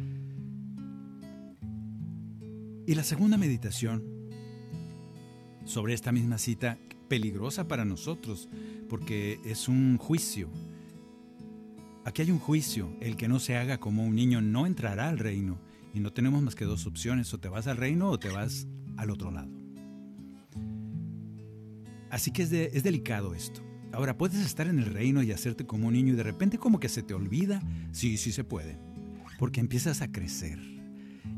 [2.89, 4.03] Y la segunda meditación
[5.65, 8.49] sobre esta misma cita, peligrosa para nosotros,
[8.89, 10.51] porque es un juicio.
[12.05, 15.21] Aquí hay un juicio, el que no se haga como un niño no entrará al
[15.21, 15.61] reino,
[15.95, 18.67] y no tenemos más que dos opciones, o te vas al reino o te vas
[18.97, 19.60] al otro lado.
[22.11, 23.63] Así que es, es delicado esto.
[23.93, 26.79] Ahora, puedes estar en el reino y hacerte como un niño y de repente como
[26.79, 27.63] que se te olvida.
[27.93, 28.79] Sí, sí se puede.
[29.39, 30.59] Porque empiezas a crecer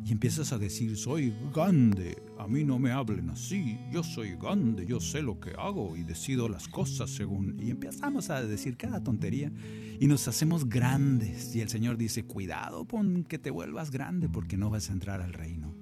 [0.04, 4.84] y empiezas a decir, soy grande, a mí no me hablen así, yo soy grande,
[4.84, 7.56] yo sé lo que hago y decido las cosas según...
[7.60, 9.52] Y empezamos a decir cada tontería
[10.00, 11.54] y nos hacemos grandes.
[11.54, 15.20] Y el Señor dice, cuidado con que te vuelvas grande porque no vas a entrar
[15.20, 15.74] al reino.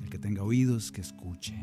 [0.00, 1.54] El que tenga oídos, que escuche.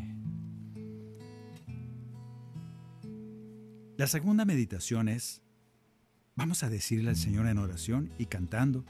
[3.98, 5.41] La segunda meditación es,
[6.36, 8.86] vamos a decirle al Señor en oración y cantando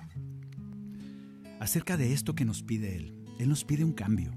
[1.59, 3.15] acerca de esto que nos pide Él.
[3.39, 4.33] Él nos pide un cambio.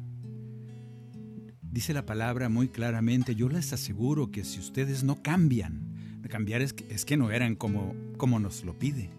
[1.61, 5.91] Dice la palabra muy claramente, yo les aseguro que si ustedes no cambian,
[6.31, 9.11] cambiar es que, no eran como, como nos lo pide,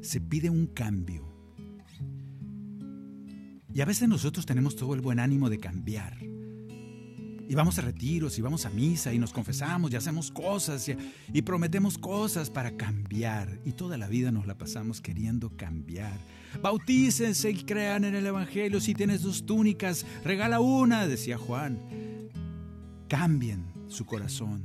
[0.00, 1.28] se pide un cambio.
[3.74, 6.29] Y a veces nosotros tenemos todo el buen ánimo de cambiar.
[7.50, 10.88] Y vamos a retiros y vamos a misa y nos confesamos y hacemos cosas
[11.32, 13.58] y, prometemos cosas para cambiar.
[13.64, 16.16] Y toda la vida nos la pasamos queriendo cambiar.
[16.62, 18.78] Bautícense y crean en el Evangelio.
[18.78, 21.80] Si tienes dos túnicas, regala una, decía Juan.
[23.08, 24.62] Cambien su corazón.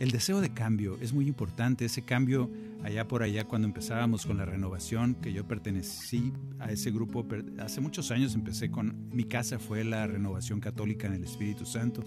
[0.00, 1.84] El deseo de cambio es muy importante.
[1.84, 2.50] Ese cambio
[2.82, 7.26] allá por allá cuando empezábamos con la renovación, que yo pertenecí a ese grupo,
[7.58, 12.04] hace muchos años empecé con, mi casa fue la renovación católica en el Espíritu Santo,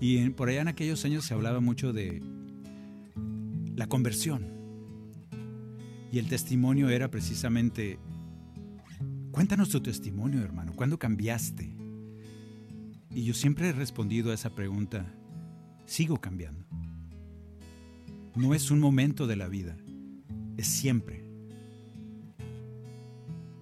[0.00, 2.22] y por allá en aquellos años se hablaba mucho de
[3.74, 4.46] la conversión,
[6.12, 7.98] y el testimonio era precisamente,
[9.30, 11.74] cuéntanos tu testimonio hermano, ¿cuándo cambiaste?
[13.14, 15.14] Y yo siempre he respondido a esa pregunta,
[15.84, 16.66] sigo cambiando.
[18.34, 19.76] No es un momento de la vida,
[20.56, 21.24] es siempre.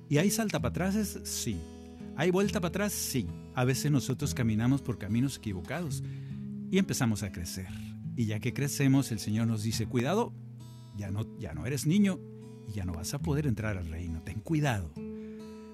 [0.09, 1.21] ¿Y hay salta para atrás?
[1.25, 1.61] Sí.
[2.17, 2.93] ¿Hay vuelta para atrás?
[2.93, 3.27] Sí.
[3.55, 6.03] A veces nosotros caminamos por caminos equivocados
[6.71, 7.69] y empezamos a crecer.
[8.17, 10.35] Y ya que crecemos, el Señor nos dice, cuidado,
[10.97, 12.19] ya no, ya no eres niño
[12.69, 14.23] y ya no vas a poder entrar al reino.
[14.23, 14.93] Ten cuidado.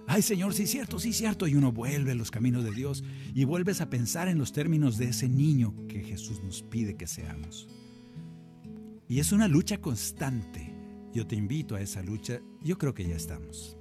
[0.06, 1.48] Ay Señor, sí cierto, sí cierto.
[1.48, 3.04] Y uno vuelve a los caminos de Dios
[3.34, 7.06] y vuelves a pensar en los términos de ese niño que Jesús nos pide que
[7.06, 7.68] seamos.
[9.08, 10.76] Y es una lucha constante
[11.16, 12.40] yo te invito a esa lucha.
[12.62, 13.78] Yo creo que ya estamos.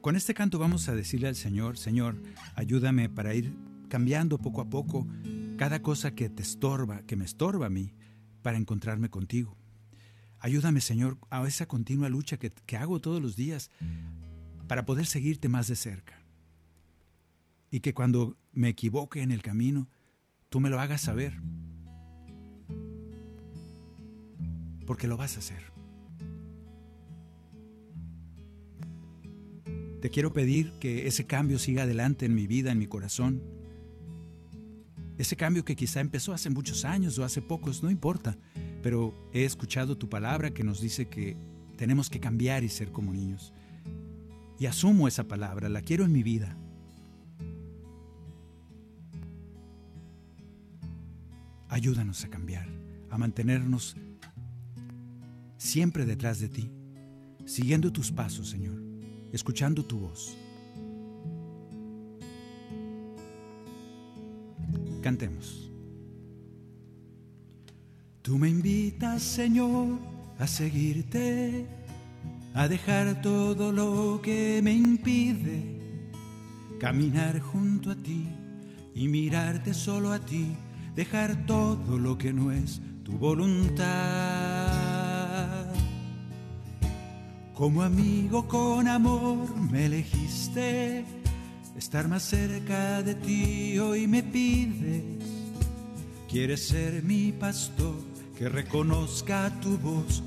[0.00, 2.20] Con este canto vamos a decirle al Señor, Señor,
[2.56, 3.54] ayúdame para ir
[3.88, 5.06] cambiando poco a poco
[5.56, 7.94] cada cosa que te estorba, que me estorba a mí,
[8.42, 9.56] para encontrarme contigo.
[10.40, 13.70] Ayúdame, Señor, a esa continua lucha que, hago todos los días
[14.66, 16.24] para poder seguirte más de cerca.
[17.70, 19.88] Y que cuando me equivoque en el camino,
[20.48, 21.40] tú me lo hagas saber
[24.90, 25.62] porque lo vas a hacer.
[30.00, 33.40] Te quiero pedir que ese cambio siga adelante en mi vida, en mi corazón.
[35.16, 38.36] Ese cambio que quizá empezó hace muchos años o hace pocos, no importa,
[38.82, 41.36] pero he escuchado tu palabra que nos dice que
[41.76, 43.54] tenemos que cambiar y ser como niños.
[44.58, 46.56] Y asumo esa palabra, la quiero en mi vida.
[51.68, 52.68] Ayúdanos a cambiar,
[53.08, 53.94] a mantenernos
[55.60, 56.70] siempre detrás de ti,
[57.44, 58.82] siguiendo tus pasos, Señor,
[59.30, 60.36] escuchando tu voz.
[65.02, 65.70] Cantemos.
[68.22, 69.98] Tú me invitas, Señor,
[70.38, 71.66] a seguirte,
[72.54, 75.78] a dejar todo lo que me impide
[76.78, 78.26] caminar junto a ti
[78.94, 80.56] y mirarte solo a ti,
[80.96, 84.79] dejar todo lo que no es tu voluntad.
[87.60, 91.04] Como amigo con amor me elegiste,
[91.76, 95.02] estar más cerca de ti hoy me pides.
[96.26, 97.96] Quieres ser mi pastor,
[98.38, 100.22] que reconozca tu voz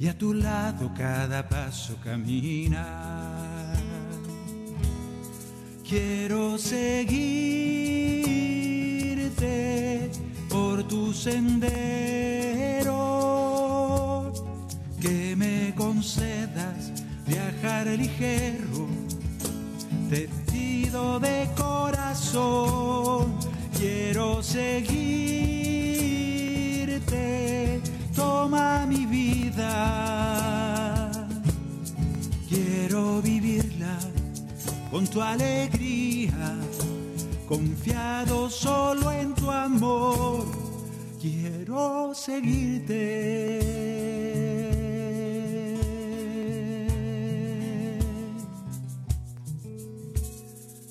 [0.00, 3.76] y a tu lado cada paso caminar.
[5.86, 8.00] Quiero seguirte
[10.48, 12.88] por tu sendero
[15.02, 16.47] que me concedas
[17.28, 18.88] viajar ligero.
[20.08, 23.34] Te pido de corazón,
[23.78, 24.90] quiero seguirte,
[28.16, 29.68] toma mi vida.
[32.48, 33.98] Quiero vivirla
[34.90, 36.56] con tu alegría,
[37.46, 40.46] confiado solo en tu amor.
[41.20, 43.68] Quiero seguirte.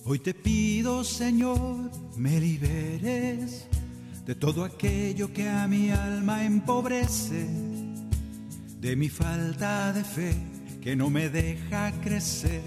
[0.10, 3.68] Hoy te pido, Señor, me liberes
[4.26, 7.45] de todo aquello que a mi alma empobrece,
[8.80, 10.34] de mi falta de fe
[10.82, 12.62] que no me deja crecer,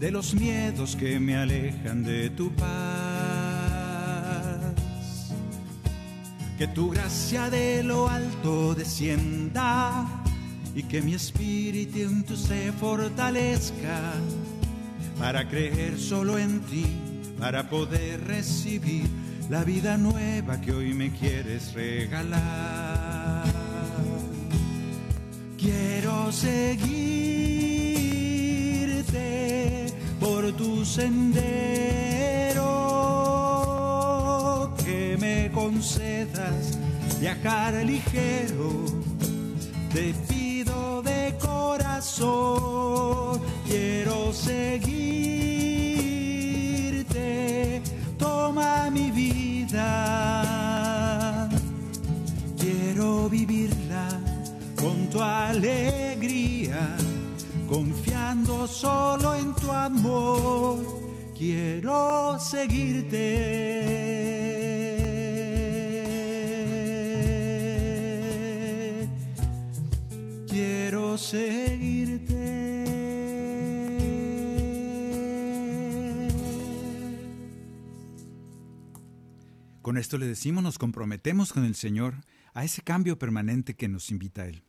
[0.00, 2.66] de los miedos que me alejan de tu paz.
[6.58, 10.24] Que tu gracia de lo alto descienda
[10.74, 14.12] y que mi espíritu se fortalezca
[15.20, 16.86] para creer solo en ti,
[17.38, 19.04] para poder recibir
[19.50, 23.44] la vida nueva que hoy me quieres regalar.
[25.58, 27.18] Quiero seguirte
[30.18, 32.64] por tu sendero,
[34.82, 36.78] que me concedas
[37.20, 38.86] viajar ligero,
[39.92, 42.70] te pido de corazón
[43.70, 44.82] quiero seguirte,
[48.18, 49.88] toma mi vida,
[52.58, 54.08] quiero vivirla
[54.74, 56.96] con tu alegría,
[57.68, 60.78] confiando solo en tu amor,
[61.38, 63.60] quiero seguirte.
[70.48, 71.69] Quiero ser
[79.90, 82.14] Con esto le decimos, nos comprometemos con el Señor
[82.54, 84.62] a ese cambio permanente que nos invita a Él.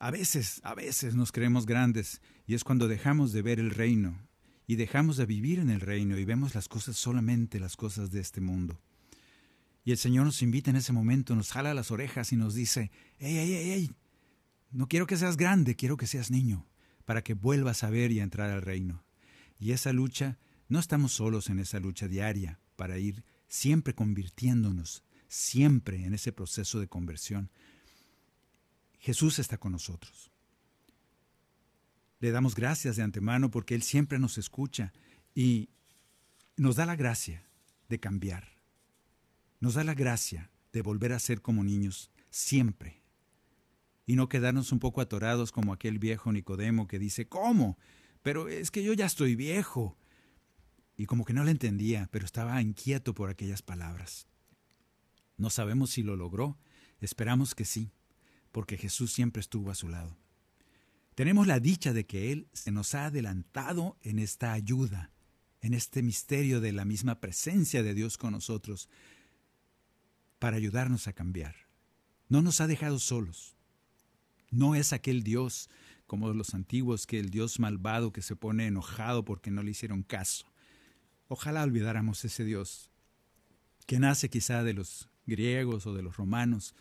[0.00, 4.18] A veces, a veces nos creemos grandes y es cuando dejamos de ver el reino
[4.66, 8.18] y dejamos de vivir en el reino y vemos las cosas solamente las cosas de
[8.18, 8.80] este mundo.
[9.84, 12.90] Y el Señor nos invita en ese momento, nos jala las orejas y nos dice,
[13.20, 13.90] ¡Ey, ey, ey, ey!
[14.72, 16.66] No quiero que seas grande, quiero que seas niño,
[17.04, 19.04] para que vuelvas a ver y a entrar al reino.
[19.60, 23.22] Y esa lucha, no estamos solos en esa lucha diaria para ir
[23.54, 27.50] siempre convirtiéndonos, siempre en ese proceso de conversión.
[28.98, 30.32] Jesús está con nosotros.
[32.18, 34.92] Le damos gracias de antemano porque Él siempre nos escucha
[35.36, 35.70] y
[36.56, 37.46] nos da la gracia
[37.88, 38.58] de cambiar.
[39.60, 43.02] Nos da la gracia de volver a ser como niños siempre.
[44.04, 47.78] Y no quedarnos un poco atorados como aquel viejo Nicodemo que dice, ¿cómo?
[48.22, 49.96] Pero es que yo ya estoy viejo.
[50.96, 54.26] Y como que no le entendía, pero estaba inquieto por aquellas palabras.
[55.36, 56.58] No sabemos si lo logró,
[57.00, 57.90] esperamos que sí,
[58.52, 60.16] porque Jesús siempre estuvo a su lado.
[61.14, 65.12] Tenemos la dicha de que Él se nos ha adelantado en esta ayuda,
[65.60, 68.88] en este misterio de la misma presencia de Dios con nosotros,
[70.38, 71.56] para ayudarnos a cambiar.
[72.28, 73.56] No nos ha dejado solos.
[74.50, 75.68] No es aquel Dios
[76.06, 80.02] como los antiguos, que el Dios malvado que se pone enojado porque no le hicieron
[80.02, 80.46] caso.
[81.28, 82.90] Ojalá olvidáramos ese Dios,
[83.86, 86.74] que nace quizá de los griegos o de los romanos.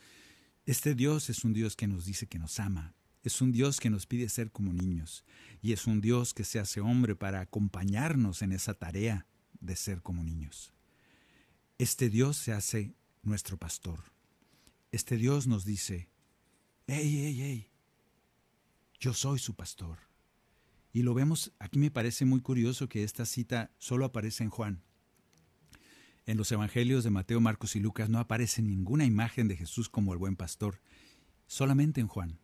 [0.66, 3.89] Este Dios es un Dios que nos dice que nos ama, es un Dios que
[3.89, 5.24] nos pide ser como niños,
[5.62, 9.26] y es un Dios que se hace hombre para acompañarnos en esa tarea
[9.60, 10.74] de ser como niños.
[11.78, 14.04] Este Dios se hace nuestro pastor.
[14.91, 16.10] Este Dios nos dice,
[16.88, 17.72] hey, hey, hey,
[19.00, 19.98] yo soy su pastor.
[20.94, 24.84] Y lo vemos, aquí me parece muy curioso que esta cita solo aparece en Juan.
[26.28, 30.14] En los evangelios de Mateo, Marcos y Lucas no aparece ninguna imagen de Jesús como
[30.14, 30.80] el buen pastor,
[31.48, 32.39] solamente en Juan.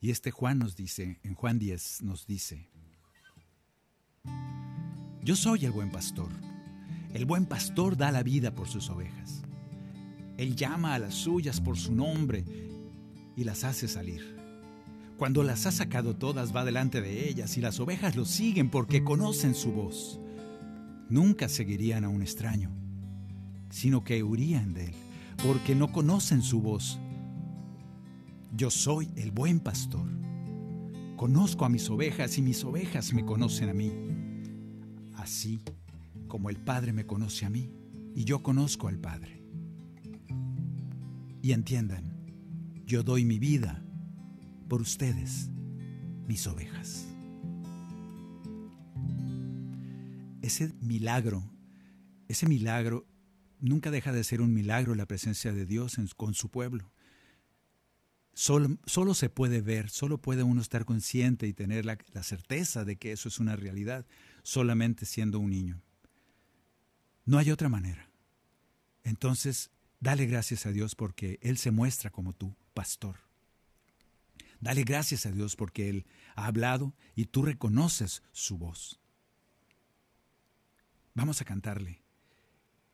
[0.00, 2.70] Y este Juan nos dice, en Juan 10 nos dice,
[5.22, 6.30] yo soy el buen pastor.
[7.12, 9.42] El buen pastor da la vida por sus ovejas.
[10.38, 12.44] Él llama a las suyas por su nombre
[13.36, 14.35] y las hace salir.
[15.16, 19.02] Cuando las ha sacado todas va delante de ellas y las ovejas lo siguen porque
[19.02, 20.20] conocen su voz.
[21.08, 22.70] Nunca seguirían a un extraño,
[23.70, 24.94] sino que huirían de él,
[25.42, 26.98] porque no conocen su voz.
[28.54, 30.06] Yo soy el buen pastor.
[31.16, 33.92] Conozco a mis ovejas y mis ovejas me conocen a mí.
[35.14, 35.62] Así
[36.28, 37.70] como el Padre me conoce a mí
[38.14, 39.42] y yo conozco al Padre.
[41.40, 42.12] Y entiendan,
[42.84, 43.85] yo doy mi vida
[44.68, 45.48] por ustedes,
[46.26, 47.06] mis ovejas.
[50.42, 51.48] Ese milagro,
[52.28, 53.06] ese milagro
[53.60, 56.92] nunca deja de ser un milagro la presencia de Dios con su pueblo.
[58.34, 62.84] Solo, solo se puede ver, solo puede uno estar consciente y tener la, la certeza
[62.84, 64.04] de que eso es una realidad,
[64.42, 65.80] solamente siendo un niño.
[67.24, 68.10] No hay otra manera.
[69.04, 73.25] Entonces, dale gracias a Dios porque Él se muestra como tu pastor.
[74.66, 78.98] Dale gracias a Dios porque Él ha hablado y tú reconoces su voz.
[81.14, 82.02] Vamos a cantarle.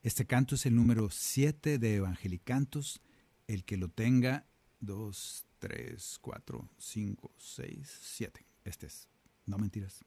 [0.03, 3.01] Este canto es el número 7 de Evangelicantos.
[3.47, 4.45] El que lo tenga,
[4.81, 8.47] 2, 3, 4, 5, 6, 7.
[8.65, 9.09] Este es.
[9.47, 10.05] No mentiras.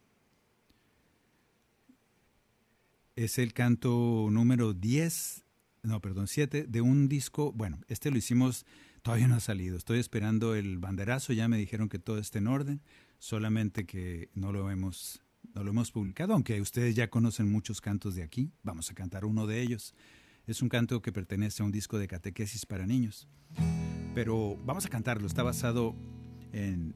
[3.16, 5.46] Es el canto número 10,
[5.82, 7.52] no, perdón, 7 de un disco.
[7.54, 8.68] Bueno, este lo hicimos,
[9.06, 9.78] todavía no ha salido.
[9.78, 11.32] Estoy esperando el banderazo.
[11.32, 12.82] Ya me dijeron que todo está en orden,
[13.20, 15.22] solamente que no lo hemos
[15.54, 19.24] no lo hemos publicado, aunque ustedes ya conocen muchos cantos de aquí, vamos a cantar
[19.24, 19.94] uno de ellos.
[20.48, 23.30] Es un canto que pertenece a un disco de catequesis para niños.
[24.16, 25.96] Pero vamos a cantarlo, está basado
[26.52, 26.96] en,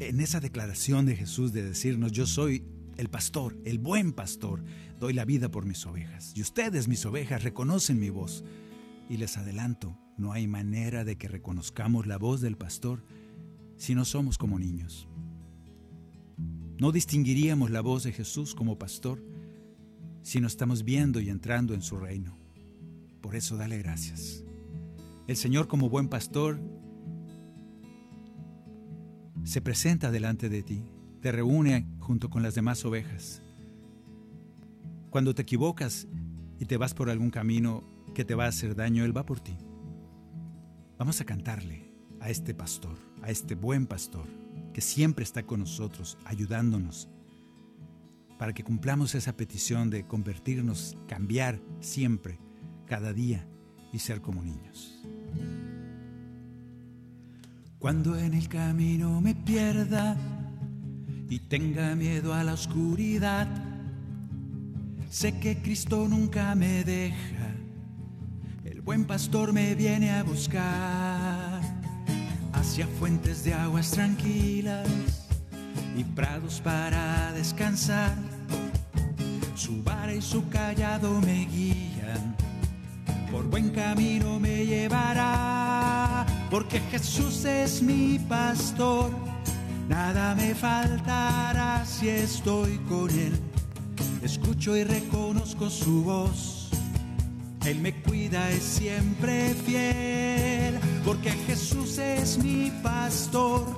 [0.00, 2.62] en esa declaración de Jesús de decirnos, yo soy
[2.98, 4.62] el pastor, el buen pastor,
[5.00, 6.34] doy la vida por mis ovejas.
[6.36, 8.44] Y ustedes, mis ovejas, reconocen mi voz.
[9.08, 13.02] Y les adelanto, no hay manera de que reconozcamos la voz del pastor
[13.76, 15.08] si no somos como niños.
[16.78, 19.24] No distinguiríamos la voz de Jesús como pastor
[20.22, 22.38] si no estamos viendo y entrando en su reino.
[23.22, 24.44] por eso dale gracias.
[25.26, 26.60] El Señor como buen pastor
[29.44, 30.82] se presenta delante de ti,
[31.20, 33.42] te reúne junto con las demás ovejas.
[35.08, 36.06] Cuando te equivocas
[36.58, 39.40] y te vas por algún camino que te va a hacer daño, Él va por
[39.40, 39.56] ti.
[41.00, 41.90] Vamos a cantarle
[42.20, 44.26] a este pastor, a este buen pastor,
[44.74, 47.08] que siempre está con nosotros, ayudándonos,
[48.38, 52.38] para que cumplamos esa petición de convertirnos, cambiar siempre,
[52.84, 53.48] cada día
[53.94, 55.02] y ser como niños.
[57.78, 60.18] Cuando en el camino me pierda
[61.30, 63.48] y tenga miedo a la oscuridad,
[65.08, 67.59] sé que Cristo nunca me deja.
[68.90, 71.60] Buen pastor me viene a buscar
[72.52, 74.88] hacia fuentes de aguas tranquilas
[75.96, 78.16] y prados para descansar.
[79.54, 82.34] Su vara y su callado me guían,
[83.30, 89.12] por buen camino me llevará porque Jesús es mi pastor,
[89.88, 93.38] nada me faltará si estoy con Él.
[94.20, 96.59] Escucho y reconozco su voz,
[97.64, 103.76] Él me cuida, es siempre fiel, porque Jesús es mi pastor,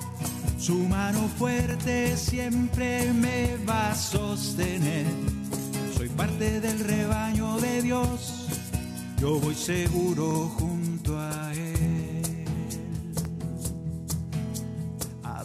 [0.59, 5.07] su mano fuerte siempre me va a sostener.
[5.97, 8.47] Soy parte del rebaño de Dios,
[9.19, 12.03] yo voy seguro junto a Él.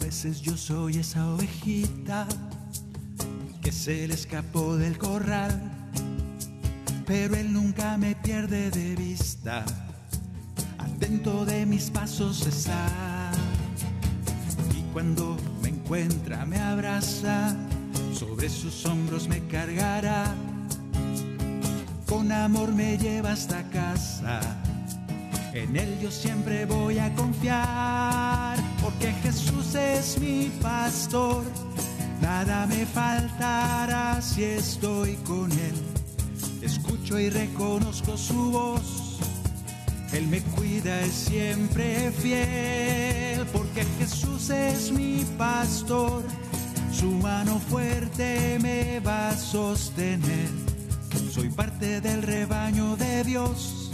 [0.08, 2.26] veces yo soy esa ovejita
[3.60, 5.77] que se le escapó del corral,
[7.08, 9.64] pero él nunca me pierde de vista,
[10.78, 13.32] atento de mis pasos está.
[14.78, 17.56] Y cuando me encuentra me abraza,
[18.12, 20.26] sobre sus hombros me cargará,
[22.06, 24.40] con amor me lleva hasta casa
[25.54, 31.42] en Él yo siempre voy a confiar, porque Jesús es mi pastor.
[32.20, 35.97] Nada me faltará si estoy con Él.
[36.62, 39.18] Escucho y reconozco su voz.
[40.12, 46.22] Él me cuida, es siempre fiel, porque Jesús es mi pastor.
[46.92, 50.48] Su mano fuerte me va a sostener.
[51.30, 53.88] Soy parte del rebaño de Dios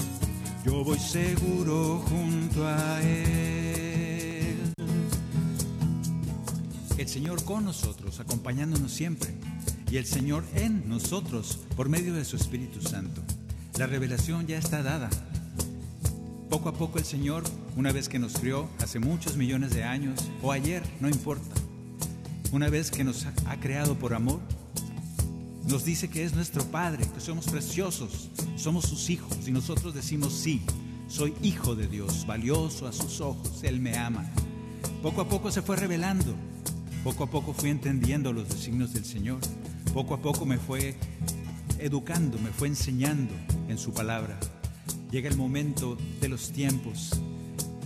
[0.64, 4.56] yo voy seguro junto a Él.
[6.96, 9.34] El Señor con nosotros, acompañándonos siempre,
[9.94, 13.22] y el Señor en nosotros por medio de su Espíritu Santo.
[13.78, 15.08] La revelación ya está dada.
[16.50, 17.44] Poco a poco el Señor,
[17.76, 21.54] una vez que nos crió hace muchos millones de años, o ayer, no importa,
[22.50, 24.40] una vez que nos ha creado por amor,
[25.68, 30.32] nos dice que es nuestro Padre, que somos preciosos, somos sus hijos y nosotros decimos
[30.32, 30.60] sí,
[31.06, 34.28] soy hijo de Dios, valioso a sus ojos, Él me ama.
[35.04, 36.34] Poco a poco se fue revelando,
[37.04, 39.38] poco a poco fui entendiendo los designios del Señor,
[39.92, 40.94] poco a poco me fue
[41.78, 43.34] educando, me fue enseñando
[43.68, 44.40] en su palabra.
[45.10, 47.10] Llega el momento de los tiempos,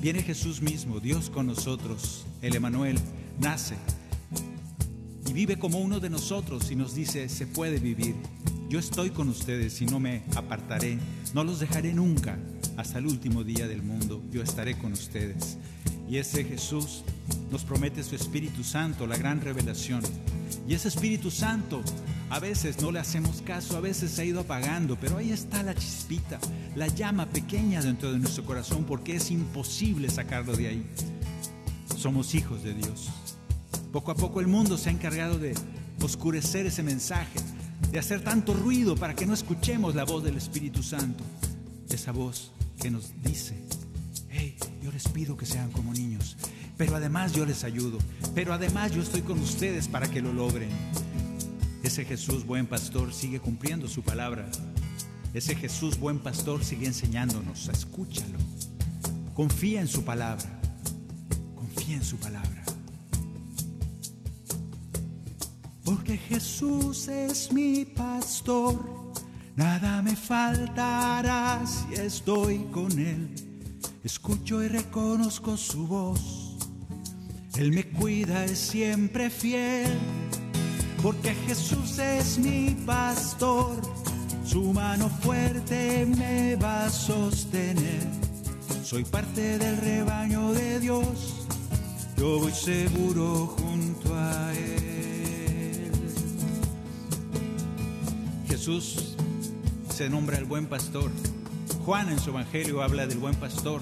[0.01, 2.97] viene Jesús mismo, Dios con nosotros, el Emanuel,
[3.41, 3.75] nace
[5.29, 8.15] y vive como uno de nosotros y nos dice, se puede vivir.
[8.69, 10.97] Yo estoy con ustedes y no me apartaré,
[11.35, 12.39] no los dejaré nunca
[12.77, 15.59] hasta el último día del mundo, yo estaré con ustedes.
[16.09, 17.03] Y ese Jesús
[17.51, 20.03] nos promete su Espíritu Santo, la gran revelación.
[20.67, 21.83] Y ese Espíritu Santo
[22.31, 25.63] a veces no le hacemos caso, a veces se ha ido apagando, pero ahí está
[25.63, 26.39] la chispita,
[26.77, 30.87] la llama pequeña dentro de nuestro corazón porque es imposible sacarlo de ahí.
[31.97, 33.09] Somos hijos de Dios.
[33.93, 35.55] Poco a poco el mundo se ha encargado de
[36.03, 37.39] oscurecer ese mensaje,
[37.91, 41.25] de hacer tanto ruido para que no escuchemos la voz del Espíritu Santo.
[41.91, 43.57] Esa voz que nos dice,
[44.29, 44.55] hey,
[44.99, 46.37] les pido que sean como niños,
[46.77, 47.99] pero además yo les ayudo,
[48.35, 50.71] pero además yo estoy con ustedes para que lo logren.
[51.85, 54.51] Ese Jesús buen pastor sigue cumpliendo su palabra.
[55.33, 58.39] Ese Jesús buen pastor sigue enseñándonos, escúchalo.
[59.35, 60.61] Confía en su palabra.
[61.55, 62.65] Confía en su palabra.
[65.85, 68.85] porque Jesús es mi pastor,
[69.57, 73.48] nada me faltará si estoy con Él.
[74.05, 76.57] Escucho y reconozco su voz,
[77.57, 79.89] Él me cuida, es siempre fiel,
[81.03, 83.83] porque Jesús es mi pastor,
[84.45, 88.07] su mano fuerte me va a sostener.
[88.85, 91.47] Soy parte del rebaño de Dios,
[92.17, 95.91] yo voy seguro junto a Él.
[98.47, 99.17] Jesús
[99.93, 101.11] se nombra el buen pastor
[101.89, 103.81] Juan en su Evangelio habla del buen pastor,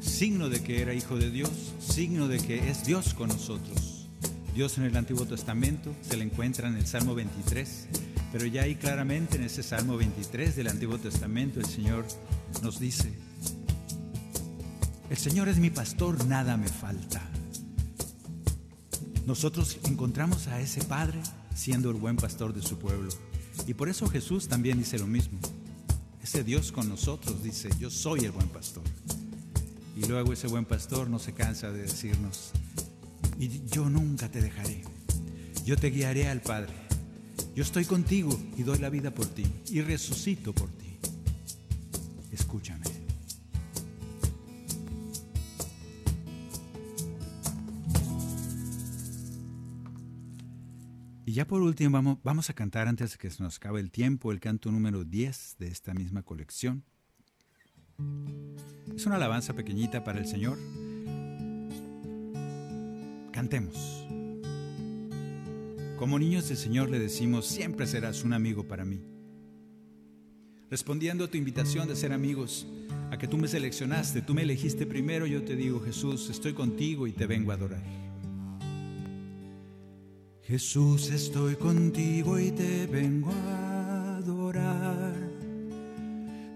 [0.00, 4.08] signo de que era hijo de Dios, signo de que es Dios con nosotros.
[4.52, 7.86] Dios en el Antiguo Testamento se le encuentra en el Salmo 23,
[8.32, 12.04] pero ya ahí claramente en ese Salmo 23 del Antiguo Testamento el Señor
[12.64, 13.12] nos dice,
[15.08, 17.22] el Señor es mi pastor, nada me falta.
[19.24, 21.20] Nosotros encontramos a ese Padre
[21.54, 23.10] siendo el buen pastor de su pueblo.
[23.66, 25.38] Y por eso Jesús también dice lo mismo.
[26.22, 28.84] Ese Dios con nosotros dice, yo soy el buen pastor.
[29.96, 32.52] Y luego ese buen pastor no se cansa de decirnos,
[33.38, 34.82] y yo nunca te dejaré.
[35.64, 36.72] Yo te guiaré al Padre.
[37.54, 40.98] Yo estoy contigo y doy la vida por ti y resucito por ti.
[42.30, 42.85] Escúchame.
[51.36, 54.32] Ya por último vamos, vamos a cantar antes de que se nos acabe el tiempo
[54.32, 56.82] el canto número 10 de esta misma colección.
[58.96, 60.58] Es una alabanza pequeñita para el Señor.
[63.32, 64.06] Cantemos.
[65.98, 69.02] Como niños del Señor le decimos, siempre serás un amigo para mí.
[70.70, 72.66] Respondiendo a tu invitación de ser amigos,
[73.10, 77.06] a que tú me seleccionaste, tú me elegiste primero, yo te digo, Jesús, estoy contigo
[77.06, 78.05] y te vengo a adorar.
[80.46, 85.12] Jesús, estoy contigo y te vengo a adorar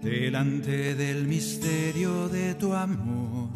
[0.01, 3.49] delante del misterio de tu amor.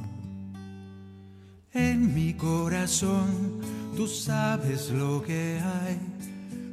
[1.72, 3.62] En mi corazón
[3.96, 5.98] tú sabes lo que hay,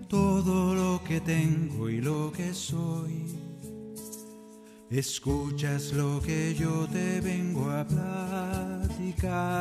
[0.09, 3.27] todo lo que tengo y lo que soy.
[4.91, 7.87] Escuchas lo que yo te vengo a
[8.99, 9.53] platicar.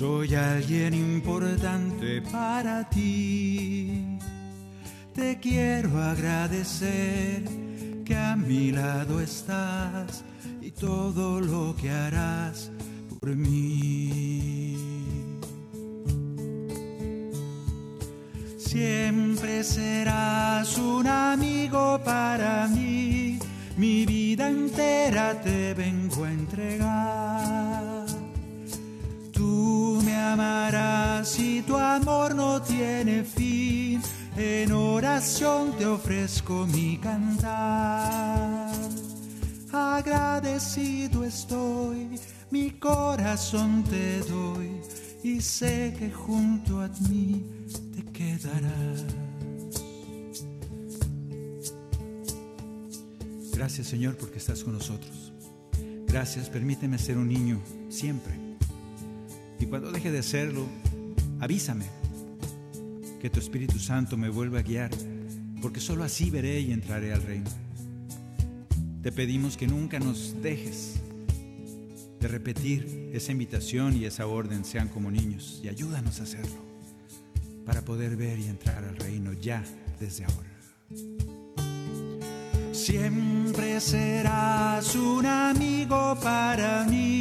[0.00, 4.18] Soy alguien importante para ti.
[5.14, 7.44] Te quiero agradecer
[8.02, 10.24] que a mi lado estás
[10.62, 12.70] y todo lo que harás
[13.20, 14.74] por mí.
[18.56, 23.38] Siempre serás un amigo para mí,
[23.76, 28.09] mi vida entera te vengo a entregar.
[30.20, 34.02] Amarás y tu amor no tiene fin,
[34.36, 38.70] en oración te ofrezco mi cantar.
[39.72, 42.18] Agradecido estoy,
[42.50, 44.80] mi corazón te doy
[45.22, 47.44] y sé que junto a mí
[47.94, 49.04] te quedarás.
[53.52, 55.32] Gracias Señor porque estás con nosotros.
[56.06, 58.49] Gracias, permíteme ser un niño siempre.
[59.60, 60.66] Y cuando deje de serlo,
[61.38, 61.84] avísame
[63.20, 64.90] que tu Espíritu Santo me vuelva a guiar,
[65.60, 67.50] porque sólo así veré y entraré al reino.
[69.02, 70.94] Te pedimos que nunca nos dejes
[72.18, 76.64] de repetir esa invitación y esa orden, sean como niños, y ayúdanos a hacerlo,
[77.66, 79.62] para poder ver y entrar al reino ya
[79.98, 80.48] desde ahora.
[82.72, 87.19] Siempre serás un amigo para mí,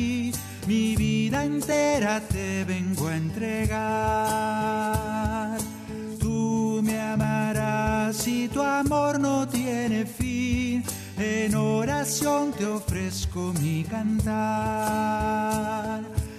[1.59, 3.77] entera te vengo a entregar.
[6.17, 10.83] Tú me amarás y tu amor no tiene fin,
[11.17, 14.39] en oración te ofrezco mi cantar.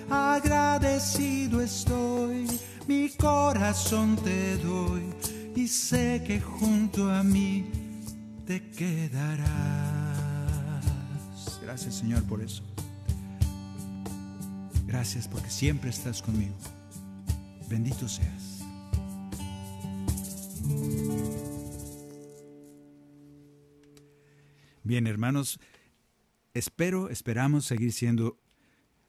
[0.08, 2.46] Agradecido estoy,
[2.88, 5.02] mi corazón te doy
[5.54, 7.70] y sé que junto a mí
[8.46, 9.50] te quedarás.
[11.62, 12.69] Gracias Señor por eso.
[14.90, 16.56] Gracias porque siempre estás conmigo.
[17.68, 18.58] Bendito seas.
[24.82, 25.60] Bien, hermanos,
[26.54, 28.40] espero, esperamos seguir siendo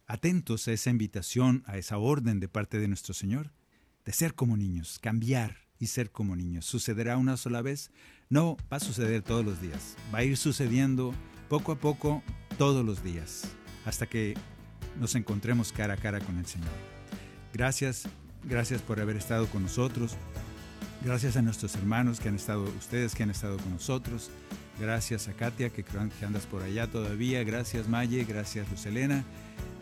[0.06, 3.52] atentos a esa invitación, a esa orden de parte de nuestro Señor,
[4.06, 6.68] de ser como niños, cambiar y ser como niños.
[6.68, 7.90] ¿Sucederá una sola vez?
[8.30, 9.98] No, va a suceder todos los días.
[10.14, 11.16] Va a ir sucediendo
[11.50, 12.22] poco a poco
[12.60, 13.50] todos los días,
[13.84, 14.36] hasta que
[15.00, 16.70] nos encontremos cara a cara con el Señor.
[17.54, 18.08] Gracias,
[18.44, 20.16] gracias por haber estado con nosotros.
[21.04, 24.30] Gracias a nuestros hermanos que han estado, ustedes que han estado con nosotros.
[24.80, 27.44] Gracias a Katia, que creo que andas por allá todavía.
[27.44, 29.24] Gracias Maye, gracias Lucelena.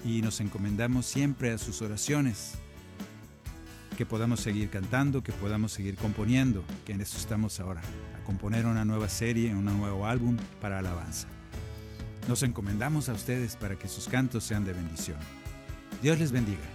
[0.06, 2.54] Y nos encomendamos siempre a sus oraciones.
[3.98, 7.82] Que podamos seguir cantando, que podamos seguir componiendo, que en eso estamos ahora,
[8.18, 11.28] a componer una nueva serie, un nuevo álbum para alabanza.
[12.28, 15.18] Nos encomendamos a ustedes para que sus cantos sean de bendición.
[16.02, 16.66] Dios les bendiga.